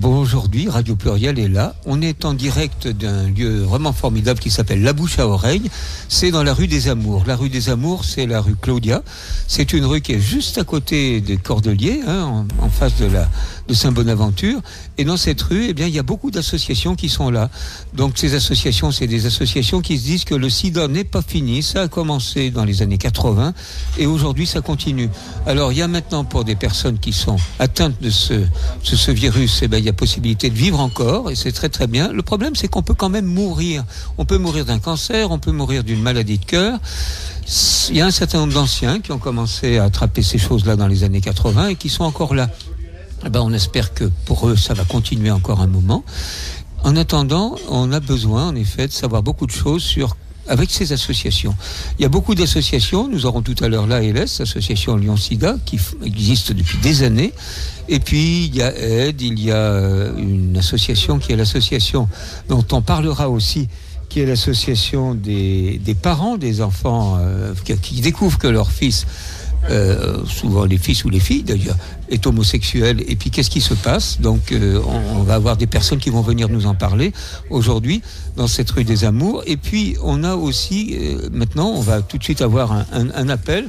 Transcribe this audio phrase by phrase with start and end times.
[0.00, 1.74] bon, aujourd'hui, Radio Pluriel est là.
[1.84, 5.70] On est en direct d'un lieu vraiment formidable qui s'appelle La Bouche à Oreille.
[6.08, 7.24] C'est dans la rue des Amours.
[7.26, 9.02] La rue des Amours, c'est la rue Claudia.
[9.46, 13.06] C'est une rue qui est juste à côté des Cordeliers, hein, en, en, face de
[13.06, 13.28] la
[13.70, 14.60] de Saint-Bonaventure.
[14.98, 17.48] Et dans cette rue, eh bien, il y a beaucoup d'associations qui sont là.
[17.94, 21.62] Donc, ces associations, c'est des associations qui se disent que le SIDA n'est pas fini.
[21.62, 23.54] Ça a commencé dans les années 80
[23.98, 25.08] et aujourd'hui, ça continue.
[25.46, 28.34] Alors, il y a maintenant pour des personnes qui sont atteintes de ce,
[28.82, 32.12] ce virus, eh il y a possibilité de vivre encore et c'est très très bien.
[32.12, 33.84] Le problème, c'est qu'on peut quand même mourir.
[34.18, 36.78] On peut mourir d'un cancer, on peut mourir d'une maladie de cœur.
[37.88, 40.86] Il y a un certain nombre d'anciens qui ont commencé à attraper ces choses-là dans
[40.86, 42.48] les années 80 et qui sont encore là.
[43.24, 46.04] Eh ben, on espère que pour eux, ça va continuer encore un moment.
[46.84, 50.16] En attendant, on a besoin, en effet, de savoir beaucoup de choses sur
[50.48, 51.54] avec ces associations.
[51.98, 56.52] Il y a beaucoup d'associations, nous aurons tout à l'heure l'ALS, Association Lyon-Sida, qui existe
[56.52, 57.32] depuis des années.
[57.88, 62.08] Et puis, il y a Aide, il y a une association qui est l'association
[62.48, 63.68] dont on parlera aussi,
[64.08, 69.06] qui est l'association des, des, parents des enfants euh, qui, découvrent que leur fils,
[69.68, 71.76] euh, souvent les fils ou les filles d'ailleurs,
[72.08, 73.04] est homosexuel.
[73.06, 74.80] Et puis qu'est-ce qui se passe Donc euh,
[75.14, 77.12] on, va avoir des personnes qui vont venir nous en parler
[77.50, 78.02] aujourd'hui
[78.36, 79.42] dans cette rue des Amours.
[79.46, 83.68] Et puis on a aussi, euh, maintenant, on va tout de suite avoir un, appel.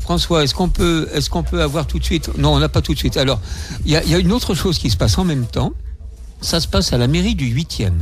[0.00, 2.36] François, est-ce qu'on peut, est-ce qu'on peut avoir tout de suite?
[2.36, 3.16] Non, on n'a pas tout de suite.
[3.16, 3.40] Alors,
[3.86, 5.72] il y, y a, une autre chose qui se passe en même temps.
[6.42, 7.92] Ça se passe à la mairie du 8e.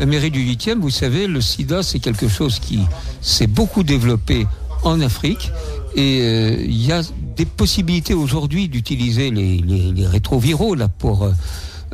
[0.00, 2.80] La mairie du 8e, vous savez, le sida, c'est quelque chose qui
[3.20, 4.46] s'est beaucoup développé
[4.82, 5.50] en Afrique.
[5.94, 7.02] Et il euh, y a
[7.36, 11.30] des possibilités aujourd'hui d'utiliser les, rétroviraux là pour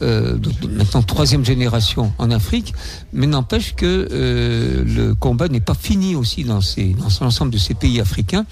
[0.03, 0.39] euh,
[0.71, 2.73] maintenant troisième génération en Afrique,
[3.13, 7.59] mais n'empêche que euh, le combat n'est pas fini aussi dans, ces, dans l'ensemble de
[7.59, 8.47] ces pays africains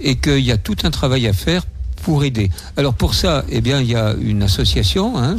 [0.00, 1.62] et qu'il y a tout un travail à faire
[2.02, 2.50] pour aider.
[2.76, 5.36] Alors pour ça, eh bien, il y a une association hein,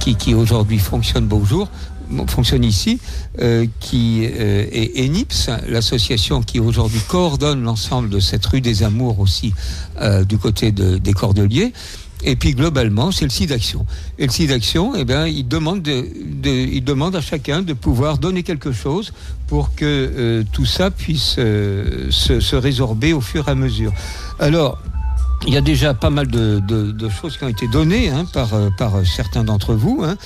[0.00, 1.68] qui, qui aujourd'hui fonctionne beau jour,
[2.28, 3.00] fonctionne ici,
[3.40, 9.20] euh, qui euh, est ENIPS, l'association qui aujourd'hui coordonne l'ensemble de cette rue des Amours
[9.20, 9.52] aussi
[10.00, 11.72] euh, du côté de, des Cordeliers.
[12.24, 13.86] Et puis globalement, c'est le SIDAction.
[14.18, 16.06] Et le SIDAction, eh bien, il demande, de,
[16.42, 19.12] de, il demande à chacun de pouvoir donner quelque chose
[19.46, 23.92] pour que euh, tout ça puisse euh, se, se, résorber au fur et à mesure.
[24.38, 24.78] Alors,
[25.46, 28.48] il y a déjà pas mal de, de choses qui ont été données hein, par,
[28.78, 30.00] par certains d'entre vous.
[30.02, 30.16] Hein.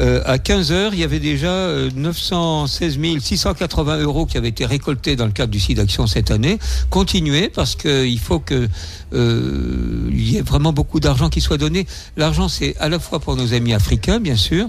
[0.00, 4.66] Euh, à 15 heures, il y avait déjà euh, 916 680 euros qui avaient été
[4.66, 6.58] récoltés dans le cadre du site d'action cette année.
[6.90, 8.68] Continuez parce qu'il faut que
[9.12, 11.86] euh, il y ait vraiment beaucoup d'argent qui soit donné.
[12.16, 14.68] L'argent, c'est à la fois pour nos amis africains, bien sûr,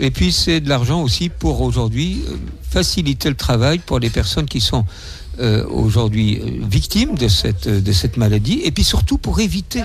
[0.00, 2.36] et puis c'est de l'argent aussi pour aujourd'hui euh,
[2.68, 4.84] faciliter le travail pour les personnes qui sont
[5.40, 9.82] euh, aujourd'hui victimes de cette, de cette maladie, et puis surtout pour éviter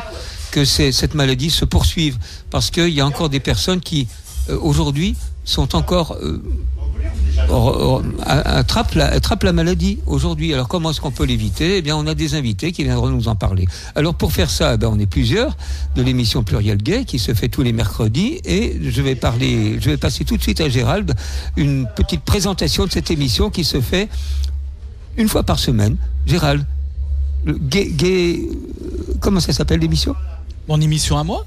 [0.52, 2.18] que cette maladie se poursuive,
[2.52, 5.16] parce qu'il y a encore des personnes qui euh, aujourd'hui
[5.46, 6.42] sont encore euh,
[8.26, 10.54] attrapent la, attrape la maladie aujourd'hui.
[10.54, 11.78] Alors comment est-ce qu'on peut l'éviter?
[11.78, 13.66] Eh bien, on a des invités qui viendront nous en parler.
[13.96, 15.58] Alors pour faire ça, eh ben, on est plusieurs
[15.96, 19.90] de l'émission Pluriel Gay qui se fait tous les mercredis et je vais parler, je
[19.90, 21.14] vais passer tout de suite à Gérald
[21.58, 24.10] une petite présentation de cette émission qui se fait
[25.18, 25.98] une fois par semaine.
[26.26, 26.66] Gérald,
[27.44, 28.40] le gay, gay
[29.20, 30.16] comment ça s'appelle l'émission?
[30.68, 31.46] Mon émission à moi?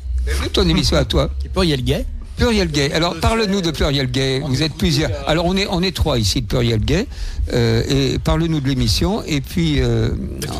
[0.52, 1.30] Ton émission à toi.
[1.52, 2.04] Pluriel Gay
[2.36, 2.92] Pluriel Gay.
[2.92, 4.40] Alors parle-nous de Pluriel Gay.
[4.46, 5.10] Vous êtes plusieurs.
[5.26, 7.06] Alors on est on est trois ici de Pluriel Gay.
[7.52, 9.22] Euh, et parle-nous de l'émission.
[9.24, 9.80] Et puis.
[9.80, 10.10] Euh,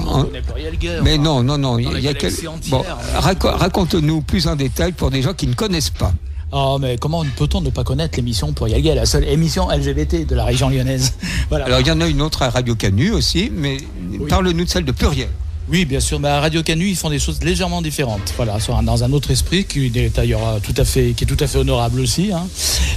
[0.06, 0.24] en...
[0.24, 1.78] Pluriel Gay, mais non non non.
[1.78, 2.32] Il y a quel...
[2.68, 6.12] bon raco raconte-nous plus en détail pour des gens qui ne connaissent pas.
[6.52, 10.34] Oh, mais comment peut-on ne pas connaître l'émission Pluriel Gay, la seule émission LGBT de
[10.34, 11.14] la région lyonnaise
[11.50, 11.66] voilà.
[11.66, 13.78] Alors il y en a une autre à Radio Canu aussi, mais
[14.12, 14.28] oui.
[14.28, 15.28] parle-nous de celle de Pluriel.
[15.68, 16.20] Oui, bien sûr.
[16.20, 18.32] Mais à Radio Canu, ils font des choses légèrement différentes.
[18.36, 21.46] Voilà, dans un autre esprit qui est d'ailleurs tout à fait, qui est tout à
[21.46, 22.30] fait honorable aussi.
[22.32, 22.46] Hein.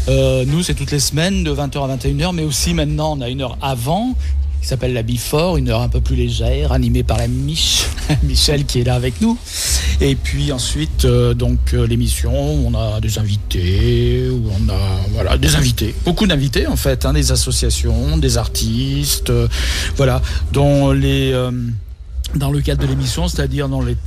[0.08, 3.30] Euh, nous, c'est toutes les semaines de 20h à 21h, mais aussi maintenant, on a
[3.30, 4.16] une heure avant
[4.62, 7.86] qui s'appelle la Bifort, une heure un peu plus légère, animée par la Mich,
[8.24, 9.38] Michel qui est là avec nous.
[10.02, 14.80] Et puis ensuite, euh, donc euh, l'émission, on a des invités, on a
[15.14, 19.48] voilà des invités, beaucoup d'invités en fait, hein, des associations, des artistes, euh,
[19.96, 21.34] voilà, dont les
[22.36, 23.98] dans le cadre de l'émission, c'est-à-dire dans les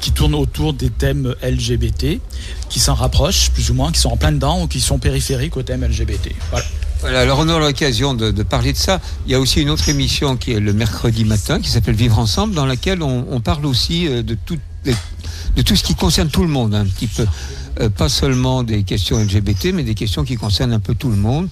[0.00, 2.20] qui tournent autour des thèmes LGBT,
[2.68, 5.56] qui s'en rapprochent plus ou moins, qui sont en plein dedans ou qui sont périphériques
[5.56, 6.32] au thème LGBT.
[6.50, 7.20] Voilà.
[7.20, 9.00] Alors on a l'occasion de, parler de ça.
[9.26, 12.18] Il y a aussi une autre émission qui est le mercredi matin, qui s'appelle Vivre
[12.18, 16.48] ensemble, dans laquelle on, parle aussi de tout, de, tout ce qui concerne tout le
[16.48, 17.26] monde, un petit peu.
[17.80, 21.16] Euh, pas seulement des questions LGBT, mais des questions qui concernent un peu tout le
[21.16, 21.48] monde.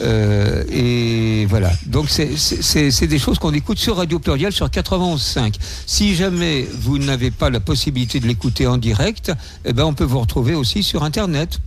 [0.00, 1.70] Euh, et voilà.
[1.86, 5.54] Donc c'est des choses qu'on écoute sur Radio Pluriel sur 91.5.
[5.86, 9.32] Si jamais vous n'avez pas la possibilité de l'écouter en direct,
[9.64, 11.60] eh ben on peut vous retrouver aussi sur Internet.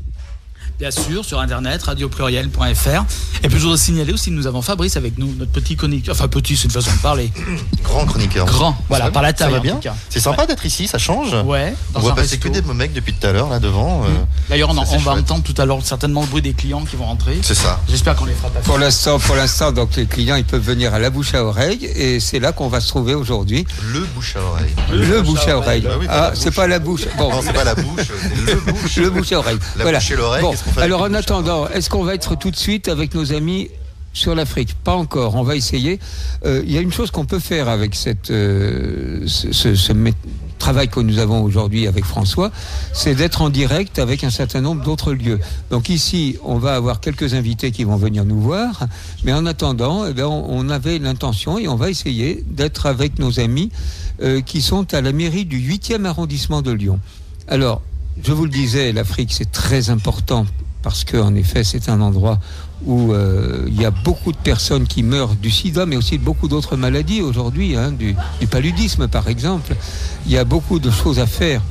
[0.81, 3.03] Bien sûr, sur internet, radiopluriel.fr.
[3.43, 6.15] Et puis je voudrais signaler aussi que nous avons Fabrice avec nous, notre petit chroniqueur.
[6.15, 7.31] Enfin, petit, c'est une façon de parler.
[7.83, 8.47] Grand chroniqueur.
[8.47, 9.47] Grand, voilà, par la va taille.
[9.49, 9.79] Ça va bien.
[10.09, 11.35] C'est sympa d'être ici, ça change.
[11.45, 12.49] Ouais, On dans un passer resto.
[12.49, 14.05] que des mecs depuis tout à l'heure, là devant.
[14.05, 14.07] euh,
[14.49, 17.37] D'ailleurs, on, va entendre tout à l'heure certainement le bruit des clients qui vont rentrer.
[17.43, 17.79] C'est ça.
[17.87, 20.95] J'espère qu'on les fera pas Pour l'instant, pour l'instant, donc les clients, ils peuvent venir
[20.95, 23.67] à la bouche à oreille, et c'est là qu'on va se trouver aujourd'hui.
[23.93, 24.73] Le bouche à oreille.
[24.91, 25.81] Le, bouche à oreille.
[25.81, 26.55] Bah oui, ah, la c'est bouche.
[26.55, 27.01] pas la bouche.
[27.19, 28.07] Bon, Non, c'est pas la bouche,
[28.47, 28.95] le bouche.
[28.95, 29.59] le bouche à oreille.
[29.75, 29.99] La voilà.
[29.99, 33.13] bouche et l'oreille, Bon, alors en attendant, est-ce qu'on va être tout de suite avec
[33.13, 33.69] nos amis
[34.13, 34.75] sur l'Afrique?
[34.83, 35.35] Pas encore.
[35.35, 36.00] On va essayer.
[36.45, 39.94] Euh, Il y a une chose qu'on peut faire avec cette, euh, ce, ce- ce
[39.94, 40.13] mé-
[40.59, 42.51] travail que nous avons aujourd'hui avec François,
[42.94, 45.39] c'est d'être en direct avec un certain nombre d'autres lieux.
[45.71, 48.85] Donc ici, on va avoir quelques invités qui vont venir nous voir,
[49.24, 53.17] mais en attendant, eh bien, on, on avait l'intention et on va essayer d'être avec
[53.17, 53.71] nos amis
[54.21, 57.00] euh, qui sont à la mairie du 8e arrondissement de Lyon.
[57.47, 57.81] Alors,
[58.23, 60.45] je vous le disais, l'Afrique, c'est très important
[60.83, 62.39] parce qu'en effet, c'est un endroit
[62.85, 66.23] où euh, il y a beaucoup de personnes qui meurent du sida, mais aussi de
[66.23, 68.15] beaucoup d'autres maladies aujourd'hui, hein, du,
[68.50, 69.75] paludisme par exemple.
[70.25, 71.62] Il y a beaucoup de choses à faire.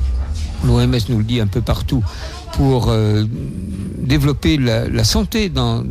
[0.65, 2.03] L'OMS nous le dit un peu partout
[2.53, 3.25] pour euh,
[3.97, 5.83] développer la, santé dans,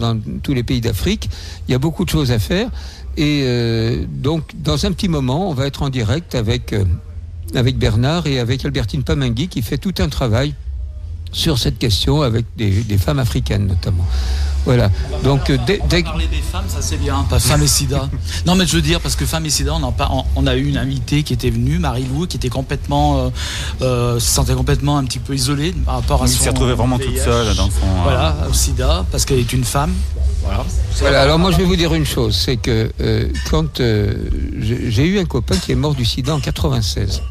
[0.43, 1.29] tous les pays d'Afrique.
[1.69, 2.71] Il y a beaucoup de choses à faire.
[3.17, 6.73] Et euh, donc, dans un petit moment, on va être en direct avec,
[7.55, 10.55] avec Bernard et avec Albertine Pamengui qui fait tout un travail
[11.32, 14.05] sur cette question avec des, des femmes africaines notamment.
[14.67, 14.91] Voilà.
[15.25, 17.67] Donc, euh, dès, On va dès- parler des femmes, ça c'est bien, pas femmes et
[17.67, 18.11] sida.
[18.47, 20.55] Non, mais je veux dire, parce que femmes et sida, on, en on- on a
[20.56, 23.31] eu une invitée qui était venue, Marie-Lou, qui était complètement, euh,
[23.81, 26.43] euh, se sentait complètement un petit peu isolée par rapport à Elle son.
[26.44, 27.87] s'est retrouvée vraiment toute seule dans son.
[27.87, 29.94] euh, Voilà, au sida, parce qu'elle est une femme.
[30.43, 30.64] Voilà.
[30.99, 34.12] Voilà, alors moi je vais vous dire une chose, c'est que euh, quand euh,
[34.61, 37.23] j'ai j'ai eu un copain qui est mort du sida en 96.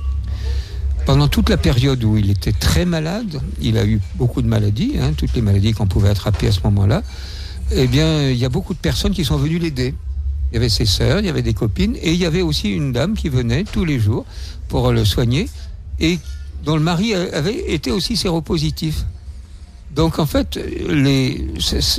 [1.10, 4.94] Pendant toute la période où il était très malade, il a eu beaucoup de maladies,
[5.02, 7.02] hein, toutes les maladies qu'on pouvait attraper à ce moment-là,
[7.72, 9.96] eh bien il y a beaucoup de personnes qui sont venues l'aider.
[10.52, 12.70] Il y avait ses sœurs, il y avait des copines, et il y avait aussi
[12.70, 14.24] une dame qui venait tous les jours
[14.68, 15.50] pour le soigner,
[16.00, 16.20] et
[16.64, 19.04] dont le mari avait été aussi séropositif.
[19.96, 20.60] Donc en fait,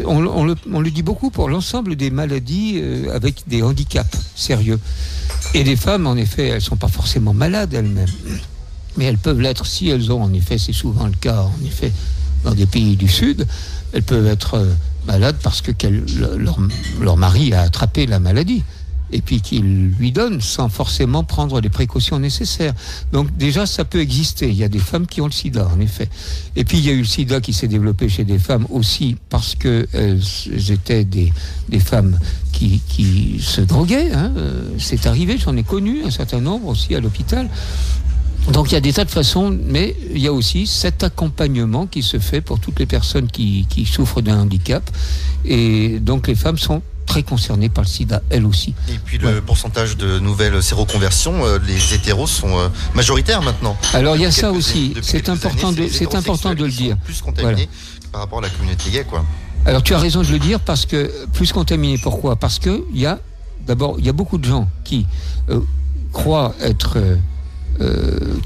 [0.06, 4.78] on, le, on le dit beaucoup pour l'ensemble des maladies euh, avec des handicaps sérieux.
[5.54, 8.06] Et les femmes, en effet, elles sont pas forcément malades elles-mêmes,
[8.96, 11.92] mais elles peuvent l'être si elles ont, en effet, c'est souvent le cas, en effet,
[12.44, 13.46] dans des pays du Sud,
[13.92, 14.72] elles peuvent être euh,
[15.06, 15.72] malades parce que
[16.36, 16.58] leur,
[17.00, 18.62] leur mari a attrapé la maladie
[19.12, 22.72] et puis qu'il lui donne sans forcément prendre les précautions nécessaires.
[23.12, 24.48] Donc déjà, ça peut exister.
[24.48, 26.08] Il y a des femmes qui ont le sida, en effet.
[26.54, 29.16] Et puis il y a eu le sida qui s'est développé chez des femmes aussi
[29.28, 30.22] parce que elles
[30.70, 31.32] étaient des,
[31.68, 32.20] des femmes
[32.52, 34.12] qui, qui se droguaient.
[34.12, 34.32] hein.
[34.36, 37.48] Euh, C'est arrivé, j'en ai connu un certain nombre aussi à l'hôpital.
[38.48, 41.86] Donc il y a des tas de façons, mais il y a aussi cet accompagnement
[41.86, 44.82] qui se fait pour toutes les personnes qui, qui souffrent d'un handicap.
[45.44, 48.74] Et donc les femmes sont très concernées par le sida, elles aussi.
[48.88, 53.76] Et puis le pourcentage de nouvelles séroconversions, euh, les hétéros sont euh, majoritaires maintenant.
[53.94, 56.96] Alors il y a ça aussi, c'est important, années, de, c'est important de le dire.
[56.98, 57.68] Plus contaminés
[58.12, 59.24] par rapport à la communauté gay, quoi.
[59.66, 62.36] Alors tu as raison de le dire parce que plus contaminé, pourquoi?
[62.36, 63.18] Parce que il y a
[63.66, 65.06] d'abord il y a beaucoup de gens qui
[65.48, 65.60] euh,
[66.12, 66.96] croient être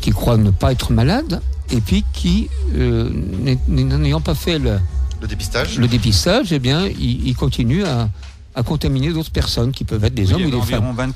[0.01, 3.09] qui croient ne pas être malades et puis qui euh,
[3.43, 4.79] n'ay- n'ayant pas fait le,
[5.21, 5.79] Le dépistage.
[5.79, 8.09] le dépistage, eh bien ils, ils continuent à,
[8.55, 10.73] à contaminer d'autres personnes qui peuvent être des oui, hommes il y ou avait des
[10.75, 10.85] femmes.
[10.87, 11.13] environ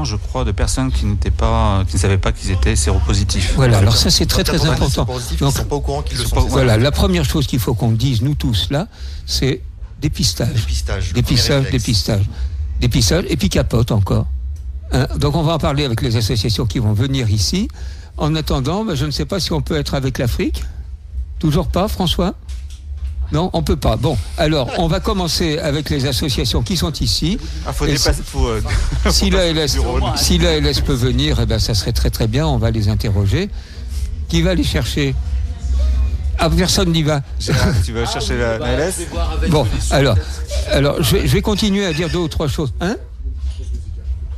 [0.00, 3.52] 24%, je crois, de personnes qui n'étaient pas, qui ne savaient pas qu'ils étaient séropositifs.
[3.54, 5.12] Voilà, alors ça c'est très très 90 important.
[5.40, 6.34] Donc, ils sont pas au courant qu'ils le sont.
[6.34, 8.88] pas- Voilà, la première chose qu'il faut qu'on dise nous tous là,
[9.26, 9.60] c'est
[10.00, 10.52] dépistage.
[10.54, 11.12] Dépistage.
[11.12, 12.22] Dépistage, dépistage.
[12.80, 14.26] Dépistage et puis capote encore.
[14.92, 17.68] Hein, donc on va en parler avec les associations qui vont venir ici.
[18.16, 20.62] En attendant, ben, je ne sais pas si on peut être avec l'Afrique.
[21.38, 22.34] Toujours pas, François?
[23.32, 23.96] Non, on peut pas.
[23.96, 27.38] Bon, alors on va commencer avec les associations qui sont ici.
[27.66, 28.62] Ah, faut dépasser, faut, euh,
[29.10, 29.78] Si la LS,
[30.16, 32.46] si la LS peut venir, eh ben, ça serait très très bien.
[32.46, 33.50] On va les interroger.
[34.28, 35.14] Qui va les chercher?
[36.38, 37.22] Ah, personne n'y va.
[37.40, 39.06] Gérard, tu vas chercher la, la LS
[39.48, 40.16] Bon, alors,
[40.72, 42.72] alors je, vais, je vais continuer à dire deux ou trois choses.
[42.80, 42.96] Hein?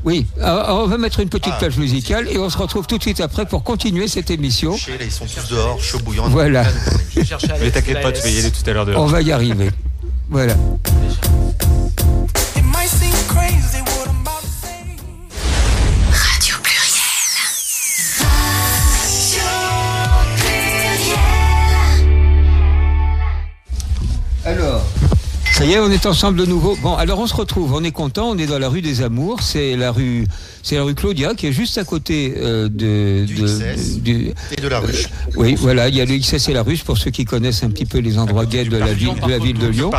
[0.05, 1.61] Oui, alors, on va mettre une petite Ah.
[1.61, 4.77] page musicale et on se retrouve tout de suite après pour continuer cette émission.
[4.77, 6.29] Chez, là, ils sont tous dehors, chaud bouillant.
[6.29, 6.65] Voilà.
[7.61, 9.07] Mais t'inquiète pas, tu vas y aller tout à l'heure On dehors.
[9.09, 9.71] va y arriver.
[10.31, 10.55] Voilà.
[25.57, 26.77] Ça y est, on est ensemble de nouveau.
[26.83, 29.41] Bon, alors on se retrouve, on est content, on est dans la rue des Amours,
[29.41, 30.27] c'est la rue,
[30.63, 33.97] c'est la rue Claudia qui est juste à côté euh, de, Du de- XS.
[34.03, 35.09] du- Et de la ruche.
[35.35, 37.71] oui, voilà, il y a le XS et la ruche pour ceux qui connaissent un
[37.71, 39.91] petit peu les endroits gays de la ville, de la ville de Lyon.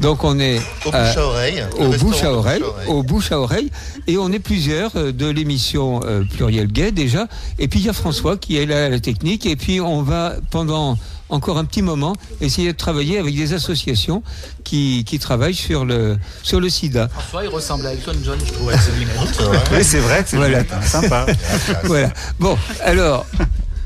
[0.00, 1.64] Donc on est Au à- bouche à oreille.
[1.80, 3.70] le au bouche à oreille, au bouche à oreille,
[4.06, 7.26] et on est plusieurs euh, de l'émission euh, Pluriel Gay déjà.
[7.58, 10.02] Et puis il y a François qui est là à la technique, et puis on
[10.02, 10.96] va pendant
[11.28, 14.22] encore un petit moment essayer de travailler avec des associations
[14.64, 17.08] qui, qui travaillent sur le sur le SIDA.
[17.08, 18.72] François, il ressemble à Elton John, je trouve.
[19.72, 20.62] Oui, c'est vrai c'est Voilà.
[20.84, 21.26] sympa.
[21.84, 22.12] Voilà.
[22.38, 23.26] Bon, alors.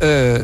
[0.02, 0.42] Euh,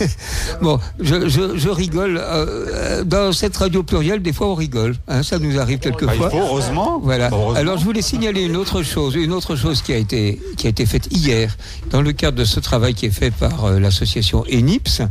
[0.62, 2.18] bon, je, je, je rigole.
[2.22, 4.96] euh, dans cette radio plurielle, des fois on rigole.
[5.08, 6.30] hein, ça nous arrive Bah, quelquefois.
[6.30, 7.00] faut, heureusement.
[7.02, 7.28] Voilà.
[7.32, 7.54] Heureusement.
[7.60, 10.70] Alors je voulais signaler une autre chose, une autre chose qui a été qui a
[10.70, 11.56] été faite hier
[11.90, 15.02] dans le cadre de ce travail qui est fait par euh, l'association ENIPS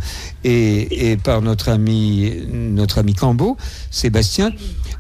[0.44, 3.58] et, et par notre ami notre ami Cambo,
[3.92, 4.52] Sébastien.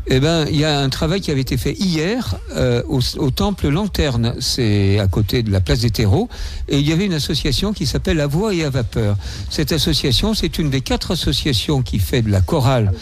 [0.10, 3.30] Eh ben, il y a un travail qui avait été fait hier euh, au, au
[3.30, 6.30] temple Lanterne, c'est à côté de la place des terreaux,
[6.70, 9.18] et il y avait une association qui s'appelle À Voix et à Vapeur.
[9.50, 12.94] Cette association, c'est une des quatre associations qui fait de la chorale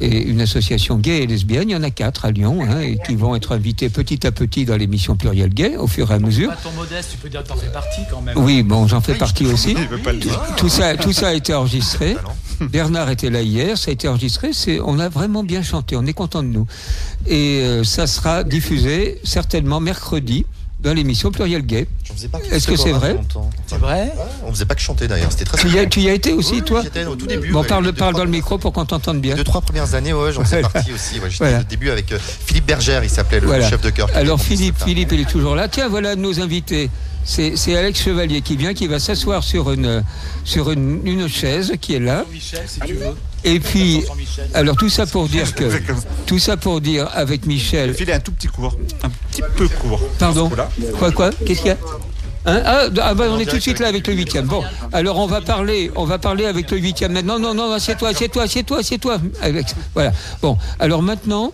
[0.00, 1.68] et une association gay et lesbienne.
[1.68, 4.32] Il y en a quatre à Lyon, hein, et qui vont être invités petit à
[4.32, 6.50] petit dans l'émission plurielle gay au fur et à mesure.
[6.50, 8.36] Pas ton modeste, tu peux dire que t'en fais partie quand même.
[8.38, 9.76] Oui, bon, j'en fais partie aussi.
[9.78, 10.40] Il veut pas le dire.
[10.56, 12.16] Tout ça, tout ça a été enregistré.
[12.60, 14.52] Bernard était là hier, ça a été enregistré.
[14.52, 16.66] C'est, on a vraiment bien chanté, on est content de nous.
[17.26, 20.44] Et euh, ça sera diffusé certainement mercredi
[20.82, 21.86] dans l'émission Pluriel Gay.
[22.50, 23.16] Est-ce que c'est vrai.
[23.66, 26.00] C'est vrai Ouais, On faisait pas que chanter d'ailleurs, c'était très Tu y, as, tu
[26.00, 27.50] y as été aussi, Oui, toi J'étais au tout début.
[27.52, 29.32] Bon, ouais, parle, deux, parle trois dans le micro pour qu'on t'entende bien.
[29.32, 30.68] Les deux, trois premières années, ouais, j'en Voilà.
[30.68, 31.18] partie aussi.
[31.20, 31.60] Ouais, J'étais Voilà.
[31.60, 33.68] au début avec euh, Philippe Bergère, il s'appelait le Voilà.
[33.68, 34.08] chef de chœur.
[34.14, 34.76] Alors Philippe.
[34.82, 35.68] Philippe, il est toujours là.
[35.68, 36.90] Tiens, voilà nos invités.
[37.24, 40.02] C'est c'est Alex Chevalier qui vient, qui va s'asseoir sur une
[40.44, 42.24] sur une, une chaise qui est là.
[42.32, 43.14] Michel, si tu veux.
[43.42, 44.04] Et puis,
[44.52, 45.82] alors tout ça pour dire que C'est
[46.26, 47.94] tout ça pour dire avec Michel.
[47.94, 48.76] Filer un tout petit cours.
[49.02, 50.00] Un petit peu court.
[50.18, 50.50] Pardon.
[50.98, 51.78] Quoi quoi Qu'est-ce qu'il y a
[52.46, 54.46] Hein ah, ah bah on est tout de suite là avec le huitième.
[54.46, 54.62] Bon,
[54.92, 57.38] alors on va parler, on va parler avec le huitième maintenant.
[57.38, 59.18] Non, non, non, assieds-toi, assieds-toi, assieds-toi, assieds-toi.
[59.42, 59.74] Alex.
[59.92, 60.12] Voilà.
[60.40, 61.52] Bon, alors maintenant,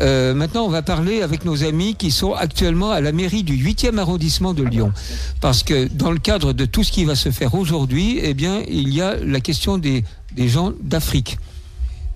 [0.00, 3.54] euh, maintenant on va parler avec nos amis qui sont actuellement à la mairie du
[3.56, 4.92] 8e arrondissement de Lyon,
[5.40, 8.62] parce que dans le cadre de tout ce qui va se faire aujourd'hui, eh bien,
[8.68, 11.38] il y a la question des des gens d'Afrique.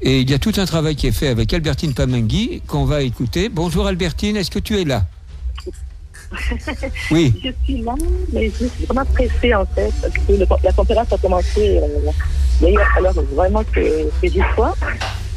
[0.02, 3.02] Et il y a tout un travail qui est fait avec Albertine Pamengui qu'on va
[3.02, 3.49] écouter.
[3.50, 5.04] Bonjour Albertine, est-ce que tu es là?
[7.10, 7.32] Oui.
[7.42, 7.94] Je suis là,
[8.32, 11.78] mais je suis vraiment pressée en fait, parce que le- la conférence a commencé.
[11.78, 12.10] Euh,
[12.60, 14.75] D'ailleurs, alors vraiment que, que j'y sois.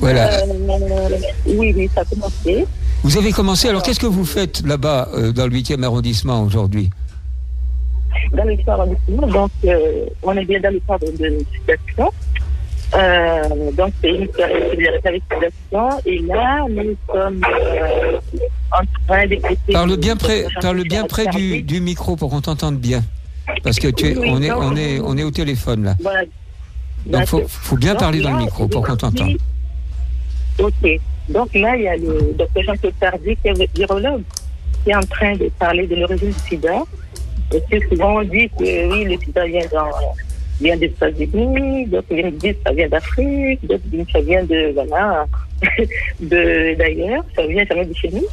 [0.04, 0.34] Voilà.
[0.34, 1.10] Euh,
[1.46, 2.66] oui, oui, ça a commencé.
[3.04, 6.90] Vous avez commencé, alors qu'est-ce que vous faites là-bas euh, dans le 8e arrondissement aujourd'hui?
[8.34, 11.40] Dans le arrondissement, donc euh, on est bien dans le cadre de.
[12.96, 18.20] Euh, donc c'est une situation et là nous sommes euh,
[18.72, 19.72] en train d'écouter.
[19.72, 23.02] Parle bien près, parle bien près du, du micro pour qu'on t'entende bien.
[23.64, 25.96] Parce que tu es, Oui, on, est, donc- on, est, on est au téléphone là.
[26.02, 26.24] Voilà.
[27.06, 27.52] Donc faut, D'accord.
[27.52, 29.38] faut bien Donc parler dans le micro pour qu'on t'entende.
[30.60, 31.00] Ok.
[31.30, 34.24] Donc là, il y a le docteur Jean-Claude Tardy, qui est virologue,
[34.84, 36.84] qui est en train de parler de l'origine du sida.
[37.50, 39.90] Parce que souvent on dit que oui, le sida vient, dans,
[40.60, 44.72] vient des États-Unis, d'autres dire que ça vient d'Afrique, d'autres disent que ça vient de,
[44.74, 45.26] voilà,
[46.20, 48.26] d'ailleurs, ça vient jamais de chez nous.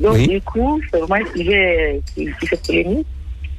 [0.00, 0.28] Donc Oui.
[0.28, 3.06] du coup, c'est vraiment un sujet qui, qui fait polémique.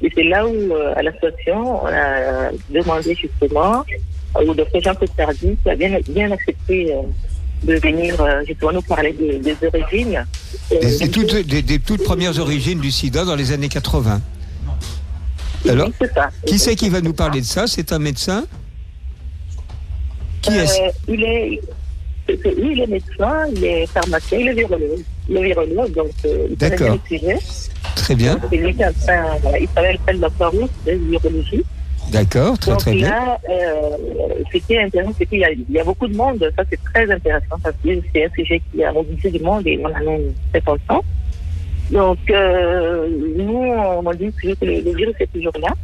[0.02, 3.84] Et c'est là où, euh, à l'association, on a demandé justement
[4.34, 7.02] au docteur Jean-Claude Tardy, qui a bien, bien accepté euh,
[7.64, 10.24] de venir euh, justement nous parler des, des origines.
[10.70, 14.20] Des, des toutes, des- toutes premières origines du sida dans les années 80.
[15.68, 16.28] Alors, oui, c'est ça.
[16.44, 17.66] qui c'est qui va nous parler de ça?
[17.68, 18.44] C'est un médecin?
[20.40, 20.80] Qui est-ce?
[20.80, 21.60] Euh, il est,
[22.28, 25.04] il est médecin, il est pharmacien, il est virologue.
[25.28, 26.88] Il est virologue, donc euh, il D'accord.
[26.88, 27.38] le.
[27.94, 28.40] Très bien.
[28.50, 29.68] C'est lui un- il
[30.08, 31.62] à la Croix-Rouge de virologie.
[32.12, 33.08] D'accord, très donc très bien.
[33.08, 33.96] là, euh,
[34.52, 37.10] c'était intéressant, c'est qu'il y, a- il y a beaucoup de monde, ça c'est très
[37.10, 40.18] intéressant parce que c'est un sujet qui a mobilisé du monde et on en a
[40.52, 41.02] très content.
[41.90, 43.58] Donc, euh, nous,
[44.06, 45.74] on dit toujours que le, le virus est toujours là.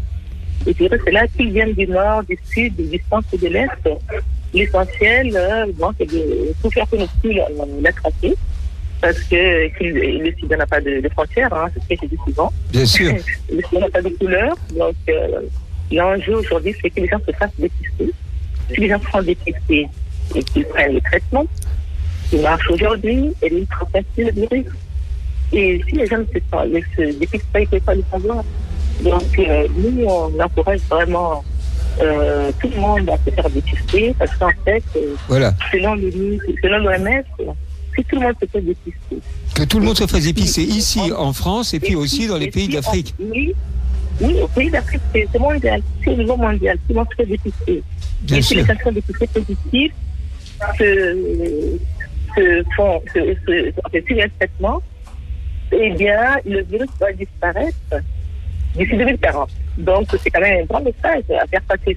[0.66, 3.68] Le virus est là, qu'il vienne du nord, du sud, du centre ou de l'est.
[4.54, 7.48] L'essentiel, euh, bon, c'est de tout faire pour ne plus la-
[7.82, 8.34] l'attraper.
[9.00, 9.36] Parce que
[9.84, 12.50] le sida n'a pas de, de frontières, hein, c'est ce que je dis souvent.
[12.72, 13.12] Bien sûr.
[13.52, 14.56] Le sida n'a pas de couleur.
[14.76, 15.40] Donc, euh,
[15.92, 18.12] l'enjeu aujourd'hui, c'est que les gens se fassent dépister.
[18.70, 19.88] Si les gens sont dépistés
[20.34, 21.46] et qu'ils prennent le traitement,
[22.28, 24.66] qui marche aujourd'hui, et ils transmettent le virus.
[25.52, 28.44] Et si les gens ne se, dépistent pas, ils ne peuvent pas le savoir.
[29.02, 31.42] Donc, euh, nous, on encourage vraiment
[32.00, 35.54] euh, tout le monde à se faire dépister parce qu'en fait, euh, Voilà.
[35.72, 37.22] selon l'OMS,
[37.96, 39.18] que tout le monde se fait dépister.
[39.54, 42.50] Que tout le monde se fasse épicer ici en France et puis aussi dans les
[42.50, 43.14] pays d'Afrique.
[43.18, 43.54] Oui,
[44.20, 47.82] oui, au pays d'Afrique, c'est c'est mondial, c'est au niveau mondial, monde se fait dépister.
[48.22, 48.58] Bien sûr.
[48.58, 49.92] les personnes dépistées positives
[50.76, 51.78] se,
[52.36, 54.82] se font, se, se, enfin, suivent un traitement,
[55.72, 57.76] eh bien, le virus va disparaître
[58.76, 59.50] d'ici 2040.
[59.78, 61.96] Donc, c'est quand même un grand message à faire passer.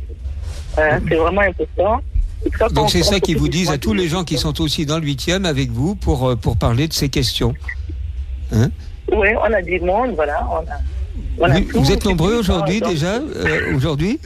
[0.78, 2.02] Hein, c'est vraiment important.
[2.72, 5.06] Donc c'est ça qu'ils vous disent à tous les gens qui sont aussi dans le
[5.06, 7.54] huitième avec vous pour, euh, pour parler de ces questions.
[8.52, 8.70] Hein?
[9.12, 10.48] Oui, on a du monde, voilà.
[10.52, 10.80] On a,
[11.42, 14.20] a vous, êtes nombreux aujourd'hui déjà euh, Aujourd'hui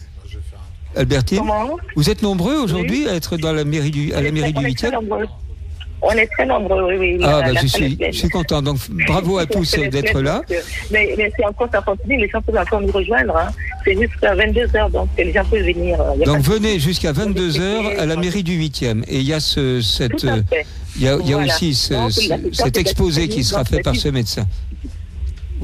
[0.96, 4.54] Albertine Comment Vous êtes nombreux aujourd'hui à être dans la mairie du, à la mairie
[4.54, 5.26] du On est très 8e nombreux.
[6.02, 7.20] On est très nombreux, oui, oui.
[7.24, 8.62] Ah, bah, je, suis, je suis content.
[8.62, 10.42] Donc, bravo à tous d'être là.
[10.52, 10.56] euh,
[10.92, 13.36] Mais, mais c'est encore, ça continue, les gens peuvent encore nous rejoindre.
[13.36, 13.48] Hein.
[13.84, 16.00] C'est jusqu'à 22h, donc les gens peuvent venir.
[16.00, 19.04] euh, Donc, venez jusqu'à 22h à la mairie du 8e.
[19.08, 20.42] Et il y a, ce, cette, euh,
[20.98, 21.54] il y a, il y a Voilà.
[21.54, 24.46] aussi ce- Donc, ce- la- cet exposé qui sera fait par ce médecin.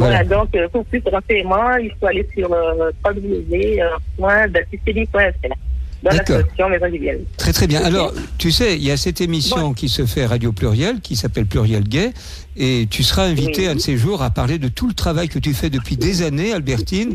[0.02, 0.44] Voilà, Voilà.
[0.44, 5.56] donc euh, pour plus de renseignements, il faut aller sur euh, www.dassistelie.fr
[6.04, 6.38] dans D'accord.
[6.38, 7.00] l'association Maison du.
[7.38, 7.84] Très très bien.
[7.84, 11.46] Alors, tu sais, il y a cette émission qui se fait Radio Pluriel, qui s'appelle
[11.46, 12.12] Pluriel Gay,
[12.58, 13.68] et tu seras invité Oui.
[13.68, 16.24] un de ces jours à parler de tout le travail que tu fais depuis des
[16.24, 17.14] années, Albertine,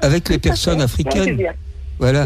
[0.00, 1.24] avec les personnes africaines.
[1.36, 1.52] Plaisir.
[1.98, 2.24] Voilà.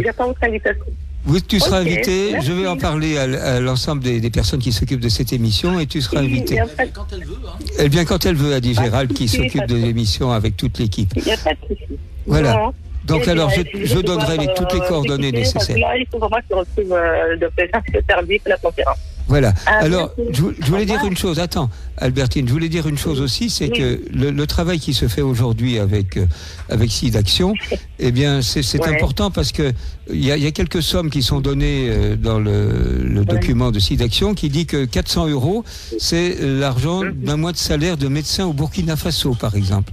[1.26, 2.30] Oui, tu seras invité.
[2.32, 2.48] merci.
[2.48, 5.86] Je vais en parler à, l'ensemble des, des personnes qui s'occupent de cette émission, et
[5.86, 6.56] tu seras Il invité.
[6.76, 7.58] pas de- Quand elle veut, hein.
[7.78, 10.78] Elle vient quand elle veut, a dit de Gérald, qui s'occupe de l'émission avec toute
[10.78, 11.10] l'équipe.
[11.16, 11.98] il n'y a pas de souci.
[12.26, 12.54] Voilà.
[12.56, 12.74] Non.
[13.06, 15.76] Donc alors, je, je donnerai les- toutes les euh, coordonnées que nécessaires.
[15.78, 17.68] Là, il faut vraiment se retrouve euh, le docteur
[18.08, 18.98] Servi pour la conférence.
[19.26, 19.54] Voilà.
[19.66, 21.38] Ah, Alors, je, vou- je voulais dire une chose.
[21.40, 23.78] Attends, Albertine, je voulais dire une chose aussi, c'est Oui.
[23.78, 26.26] que le, le travail qui se fait aujourd'hui avec euh,
[26.68, 27.54] avec SIDAction,
[27.98, 28.94] eh bien, c'est Ouais.
[28.94, 29.72] important parce que
[30.10, 33.70] il y a, y a quelques sommes qui sont données euh, dans le, le document
[33.70, 35.64] de SIDAction qui dit que 400 euros,
[35.98, 37.12] c'est l'argent Mhm.
[37.24, 39.92] d'un mois de salaire de médecin au Burkina Faso, par exemple.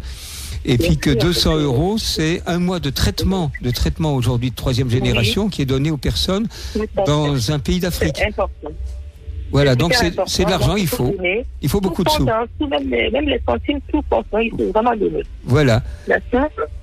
[0.66, 4.52] Et puis que sûr, 200 c'est- euros, c'est un mois de traitement, de traitement aujourd'hui
[4.52, 6.48] de troisième génération qui est donné aux personnes
[7.08, 8.22] dans un pays d'Afrique.
[9.52, 11.10] Voilà, donc c'est de l'argent, il faut.
[11.12, 11.46] donner.
[11.62, 12.24] Il faut beaucoup de sous.
[12.30, 14.26] hein, tout, même, les, même les centimes, tout compte.
[14.34, 15.24] hein, Il faut vraiment donner.
[15.44, 15.84] Voilà,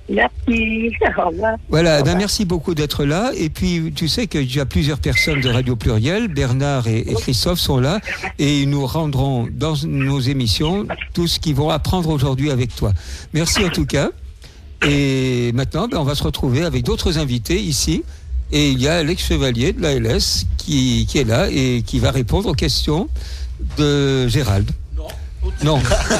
[0.09, 0.91] Merci.
[1.23, 1.55] Au revoir.
[1.69, 2.01] voilà.
[2.01, 3.31] Au ben, merci beaucoup d'être là.
[3.37, 6.27] Et puis, tu sais qu'il y a plusieurs personnes de Radio Pluriel.
[6.27, 7.99] Bernard et, et Christophe sont là
[8.39, 12.91] et ils nous rendront dans nos émissions tout ce qu'ils vont apprendre aujourd'hui avec toi.
[13.33, 14.09] Merci en tout cas.
[14.87, 18.03] Et maintenant, ben, on va se retrouver avec d'autres invités ici.
[18.51, 22.11] Et il y a Alex Chevalier de l'ALS qui, qui est là et qui va
[22.11, 23.09] répondre aux questions
[23.77, 24.69] de Gérald.
[25.63, 25.79] Non,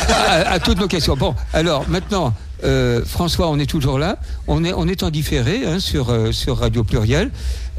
[0.09, 1.15] à, à toutes nos questions.
[1.15, 4.17] Bon, alors maintenant, euh, François, on est toujours là.
[4.47, 7.31] On est, on est en différé hein, sur, euh, sur Radio Pluriel.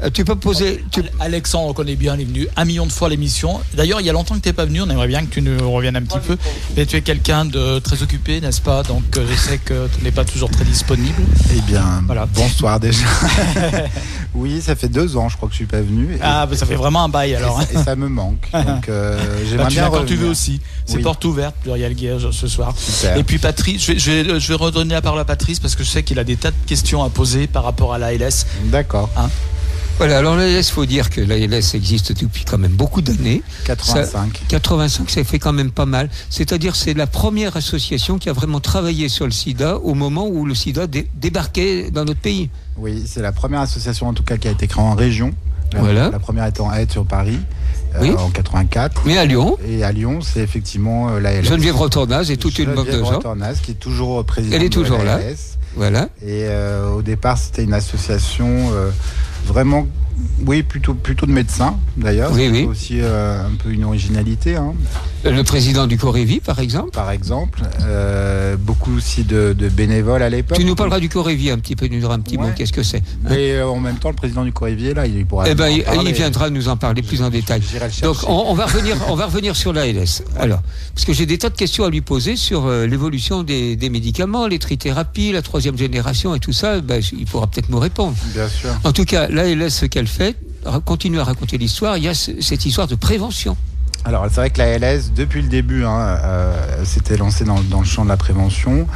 [0.03, 0.83] Euh, tu peux poser.
[0.91, 1.03] Tu...
[1.19, 3.59] Alexandre, on connaît bien, il est venu un million de fois à l'émission.
[3.75, 5.41] D'ailleurs, il y a longtemps que tu n'es pas venu, on aimerait bien que tu
[5.41, 6.37] nous reviennes un petit peu.
[6.75, 8.83] Mais tu es quelqu'un de très occupé, n'est-ce pas?
[8.83, 11.21] Donc euh, je sais que tu n'es pas toujours très disponible.
[11.55, 12.25] Eh bien, Voilà.
[12.33, 13.05] bonsoir déjà.
[14.33, 16.15] oui, ça fait deux ans, je crois que je suis pas venu.
[16.15, 17.59] Et, Ah, bah, ça fait vraiment un bail alors.
[17.59, 17.65] hein.
[17.71, 18.49] ça, et ça me manque.
[18.53, 20.61] Donc, euh, j'aimerais Bah, tu bien viens quand tu veux aussi.
[20.85, 21.03] C'est Oui.
[21.03, 22.73] porte ouverte, Pluriel Guerre ce soir.
[22.77, 23.17] Super.
[23.17, 25.75] Et puis Patrice, je vais, je, vais, je vais redonner la parole à Patrice parce
[25.75, 28.45] que je sais qu'il a des tas de questions à poser par rapport à l'ALS.
[28.65, 29.09] D'accord.
[29.97, 33.43] Voilà, alors l'ALS, il faut dire que l'ALS existe depuis quand même beaucoup d'années.
[33.65, 34.41] 85.
[34.47, 36.09] 85, ça fait quand même pas mal.
[36.31, 40.45] C'est-à-dire, c'est la première association qui a vraiment travaillé sur le sida au moment où
[40.45, 42.49] le sida dé- débarquait dans notre pays.
[42.77, 45.33] Oui, c'est la première association en tout cas qui a été créée en région.
[45.73, 46.09] La, Voilà.
[46.09, 47.37] la première étant à Aide sur Paris
[47.95, 48.11] euh, Oui.
[48.17, 49.03] en 84.
[49.05, 51.45] Mais à Lyon, Et à Lyon, c'est effectivement euh, l'ALS.
[51.45, 53.21] Geneviève Rotornaz et toute une bande de gens.
[53.61, 55.19] Qui est toujours présidente Elle est de toujours là.
[55.75, 56.09] Voilà.
[56.21, 58.89] Et euh, au départ, c'était une association euh,
[59.45, 59.87] vraiment,
[60.45, 62.31] oui, plutôt, plutôt de médecins d'ailleurs.
[62.33, 62.63] Oui, oui.
[62.63, 64.73] aussi euh, un peu une originalité, hein,
[65.23, 66.91] Le président du Corévi, par exemple?
[66.91, 67.61] par exemple.
[67.83, 70.57] Euh, beaucoup aussi de, de bénévoles à l'époque.
[70.57, 72.47] Tu nous parleras du Corévi un petit peu, nous diras un petit Ouais.
[72.47, 75.25] mot, qu'est-ce que c'est Mais euh, en même temps, le président du Corévier, là, il
[75.25, 75.45] pourra.
[75.49, 77.61] Eh ben, il, viendra nous en parler plus en détail.
[78.01, 80.23] Donc, on, on va revenir, on va revenir sur l'ALS.
[80.39, 80.61] Alors,
[80.95, 83.89] parce que j'ai des tas de questions à lui poser sur euh, l'évolution des, des
[83.89, 86.79] médicaments, les trithérapies, la troisième génération et tout ça.
[86.81, 88.15] Ben, il pourra peut-être nous répondre.
[88.33, 88.69] Bien sûr.
[88.83, 91.97] En tout cas, l'ALS, ce qu'elle fait, ra- continue à raconter l'histoire.
[91.97, 93.57] Il y a ce- cette histoire de prévention.
[94.03, 97.81] Alors, c'est vrai que la LS, depuis le début, hein, euh, s'était lancée dans, dans
[97.81, 98.87] le champ de la prévention.